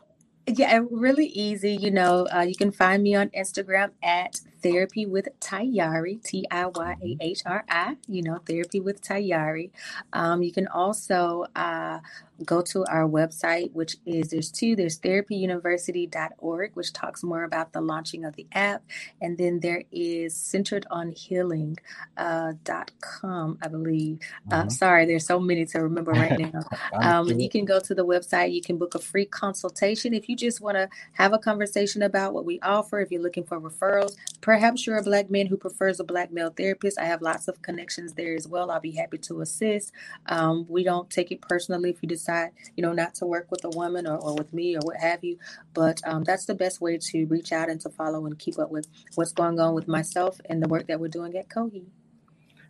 Yeah, 0.50 0.80
really 0.90 1.26
easy. 1.28 1.76
You 1.76 1.92
know, 1.92 2.26
uh, 2.34 2.42
you 2.42 2.56
can 2.56 2.72
find 2.72 3.04
me 3.04 3.16
on 3.16 3.30
Instagram 3.30 3.92
at 4.02 4.40
therapy 4.62 5.06
with 5.06 5.28
Tiyahri, 5.40 6.24
T 6.24 6.46
I 6.52 6.66
Y 6.68 6.96
A 7.02 7.18
H 7.22 7.44
R 7.46 7.66
I. 7.70 7.98
You 8.08 8.22
know, 8.24 8.40
therapy 8.46 8.80
with 8.80 9.02
Tiyahri. 9.02 9.72
Um, 10.14 10.42
you 10.44 10.52
can 10.52 10.68
also 10.68 11.46
uh, 11.56 12.00
go 12.46 12.62
to 12.62 12.86
our 12.86 13.08
website, 13.08 13.72
which 13.74 13.98
is 14.06 14.30
there's 14.30 14.52
two 14.52 14.76
there's 14.76 15.00
therapyuniversity.org, 15.00 16.72
which 16.76 16.94
talks 16.94 17.24
more 17.24 17.44
about 17.44 17.74
the 17.74 17.82
launching 17.82 18.26
of 18.26 18.36
the 18.36 18.48
app. 18.52 18.84
And 19.22 19.38
then 19.38 19.60
there 19.60 19.84
is 19.92 20.36
centeredonhealing.com, 20.36 21.76
uh, 22.18 22.54
.com, 23.02 23.58
I 23.62 23.68
believe. 23.68 24.20
Uh, 24.52 24.62
mm-hmm. 24.62 24.70
sorry, 24.70 25.06
there's 25.06 25.26
so 25.26 25.40
many 25.40 25.66
to 25.66 25.80
remember 25.80 26.12
right 26.12 26.38
now. 26.54 26.62
um, 26.94 27.28
you 27.28 27.50
can 27.50 27.66
go 27.66 27.80
to 27.80 27.96
the 27.96 28.06
website, 28.06 28.54
you 28.54 28.62
can 28.62 28.78
book 28.78 28.96
a 28.96 29.00
free 29.00 29.26
consultation 29.26 30.14
if 30.14 30.30
you 30.30 30.36
just 30.36 30.62
want 30.62 30.78
to 30.78 30.90
have 31.14 31.34
a 31.34 31.40
conversation 31.40 32.02
about 32.02 32.34
what 32.34 32.46
we 32.46 32.60
offer. 32.62 33.00
If 33.00 33.12
you're 33.12 33.22
looking 33.22 33.44
for 33.44 33.60
referrals, 33.60 34.16
perhaps 34.42 34.86
you're 34.86 34.98
a 34.98 35.04
black 35.04 35.30
man 35.30 35.48
who 35.48 35.58
prefers 35.58 36.00
a 36.00 36.04
black 36.04 36.32
male 36.32 36.52
therapist. 36.56 37.00
I 37.00 37.06
have 37.06 37.22
lots 37.22 37.48
of 37.48 37.62
connections 37.62 38.14
there 38.14 38.36
as 38.36 38.48
well. 38.48 38.72
I'll 38.72 38.80
be 38.80 38.92
happy 38.92 39.18
to 39.20 39.42
assist. 39.42 39.92
Um, 40.28 40.66
we 40.70 40.84
don't 40.84 41.10
take 41.10 41.32
it 41.32 41.42
personally 41.42 41.90
if 41.90 41.98
you 42.02 42.08
decide 42.08 42.27
decide, 42.28 42.52
you 42.76 42.82
know, 42.82 42.94
not 42.94 43.16
to 43.16 43.26
work 43.26 43.48
with 43.50 43.64
a 43.64 43.70
woman 43.70 44.08
or, 44.08 44.18
or 44.18 44.36
with 44.36 44.54
me 44.54 44.76
or 44.76 44.80
what 44.82 44.98
have 44.98 45.24
you. 45.24 45.38
But 45.74 46.02
um, 46.06 46.24
that's 46.24 46.46
the 46.46 46.56
best 46.56 46.82
way 46.82 46.98
to 46.98 47.26
reach 47.26 47.52
out 47.52 47.70
and 47.70 47.80
to 47.82 47.90
follow 47.90 48.26
and 48.26 48.38
keep 48.38 48.60
up 48.60 48.70
with 48.70 48.88
what's 49.16 49.32
going 49.32 49.60
on 49.60 49.74
with 49.74 49.88
myself 49.88 50.40
and 50.50 50.62
the 50.62 50.68
work 50.68 50.88
that 50.88 51.00
we're 51.00 51.08
doing 51.08 51.36
at 51.38 51.50
COHE. 51.50 51.86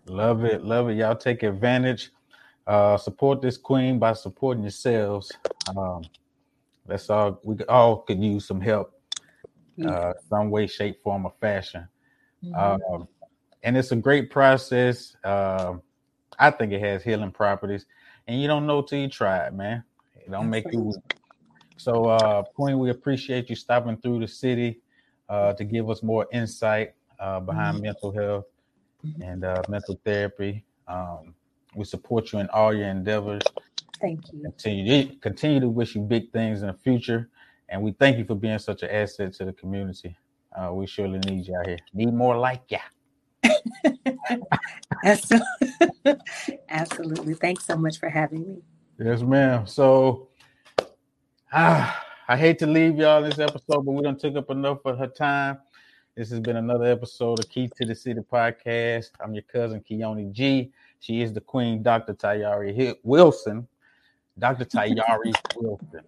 Love 0.08 0.46
it. 0.46 0.64
Love 0.64 0.90
it. 0.90 0.98
Y'all 0.98 1.16
take 1.16 1.44
advantage. 1.44 2.12
Uh, 2.66 2.98
support 2.98 3.42
this 3.42 3.58
queen 3.58 3.98
by 3.98 4.14
supporting 4.14 4.64
yourselves. 4.64 5.32
Um, 5.76 6.04
that's 6.86 7.10
all. 7.10 7.40
We 7.44 7.58
all 7.66 7.98
could 7.98 8.22
use 8.22 8.46
some 8.46 8.62
help, 8.62 8.94
uh, 9.86 10.14
some 10.30 10.50
way, 10.50 10.68
shape, 10.68 11.02
form, 11.02 11.26
or 11.26 11.34
fashion. 11.40 11.88
Mm-hmm. 12.44 12.94
Um, 12.94 13.08
and 13.64 13.78
it's 13.78 13.92
a 13.92 13.96
great 13.96 14.30
process. 14.30 15.16
Uh, 15.24 15.76
I 16.40 16.52
think 16.52 16.72
it 16.72 16.82
has 16.82 17.04
healing 17.04 17.32
properties 17.32 17.86
and 18.28 18.42
you 18.42 18.48
don't 18.48 18.68
know 18.68 18.82
till 18.82 19.00
you 19.00 19.08
try 19.08 19.46
it, 19.48 19.54
man. 19.54 19.84
It 20.16 20.32
don't 20.32 20.50
make 20.50 20.72
you 20.72 20.82
weak. 20.82 21.18
So, 21.78 22.06
uh, 22.06 22.44
Queen, 22.44 22.80
we 22.80 22.90
appreciate 22.90 23.50
you 23.50 23.56
stopping 23.56 23.98
through 23.98 24.20
the 24.20 24.28
city 24.28 24.80
uh, 25.30 25.54
to 25.54 25.64
give 25.64 25.90
us 25.90 26.04
more 26.04 26.28
insight 26.34 26.94
uh, 27.20 27.40
behind 27.40 27.76
mm-hmm. 27.76 27.86
mental 27.86 28.12
health 28.12 28.46
and 29.22 29.46
uh, 29.46 29.62
mental 29.70 30.00
therapy. 30.04 30.64
Um, 30.88 31.36
we 31.76 31.86
support 31.86 32.34
you 32.34 32.40
in 32.40 32.50
all 32.50 32.74
your 32.74 32.88
endeavors. 32.88 33.44
Thank 34.02 34.34
you. 34.34 34.42
Continue, 34.42 35.16
continue 35.20 35.60
to 35.60 35.70
wish 35.70 35.96
you 35.96 36.02
big 36.02 36.32
things 36.32 36.62
in 36.62 36.68
the 36.68 36.74
future, 36.74 37.30
and 37.70 37.82
we 37.82 37.92
thank 37.94 38.18
you 38.18 38.26
for 38.26 38.36
being 38.36 38.60
such 38.60 38.84
an 38.84 38.90
asset 38.90 39.34
to 39.34 39.46
the 39.46 39.54
community. 39.54 40.18
Uh, 40.56 40.74
we 40.74 40.88
surely 40.88 41.20
need 41.20 41.48
you 41.48 41.56
out 41.56 41.68
here. 41.68 41.78
Need 41.94 42.14
more 42.14 42.38
like 42.38 42.64
ya. 42.70 42.80
Absolutely. 45.04 45.46
Absolutely. 46.70 47.34
Thanks 47.34 47.66
so 47.66 47.78
much 47.78 48.00
for 48.00 48.10
having 48.10 48.48
me. 48.48 48.62
Yes, 49.00 49.22
ma'am. 49.22 49.68
So 49.68 50.30
ah, 51.52 52.04
I 52.28 52.38
hate 52.38 52.60
to 52.60 52.68
leave 52.68 52.98
y'all 52.98 53.22
this 53.22 53.40
episode, 53.40 53.86
but 53.86 53.92
we 53.92 54.02
don't 54.02 54.20
took 54.20 54.36
up 54.36 54.50
enough 54.50 54.80
of 54.86 54.98
her 54.98 55.08
time. 55.08 55.60
This 56.16 56.32
has 56.32 56.40
been 56.40 56.58
another 56.58 56.86
episode 56.86 57.40
of 57.40 57.48
Key 57.50 57.70
to 57.78 57.86
the 57.86 57.94
City 57.94 58.22
podcast. 58.22 59.12
I'm 59.24 59.34
your 59.36 59.44
cousin 59.44 59.84
Keone 59.88 60.32
G. 60.32 60.72
She 61.00 61.22
is 61.22 61.32
the 61.32 61.42
queen, 61.42 61.84
Dr. 61.84 62.16
Tiyahri 62.16 62.96
Wilson. 63.04 63.68
Dr. 64.40 64.66
Tiyahri 64.66 65.34
Wilson. 65.56 66.02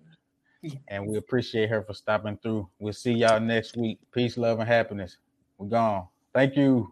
And 0.88 1.08
we 1.08 1.18
appreciate 1.18 1.70
her 1.70 1.84
for 1.84 1.94
stopping 1.94 2.38
through. 2.38 2.68
We'll 2.80 2.94
see 2.94 3.14
y'all 3.14 3.40
next 3.40 3.78
week. 3.78 4.00
Peace, 4.12 4.38
love, 4.38 4.60
and 4.60 4.68
happiness. 4.68 5.18
We're 5.58 5.68
gone. 5.68 6.08
Thank 6.34 6.56
you. 6.56 6.92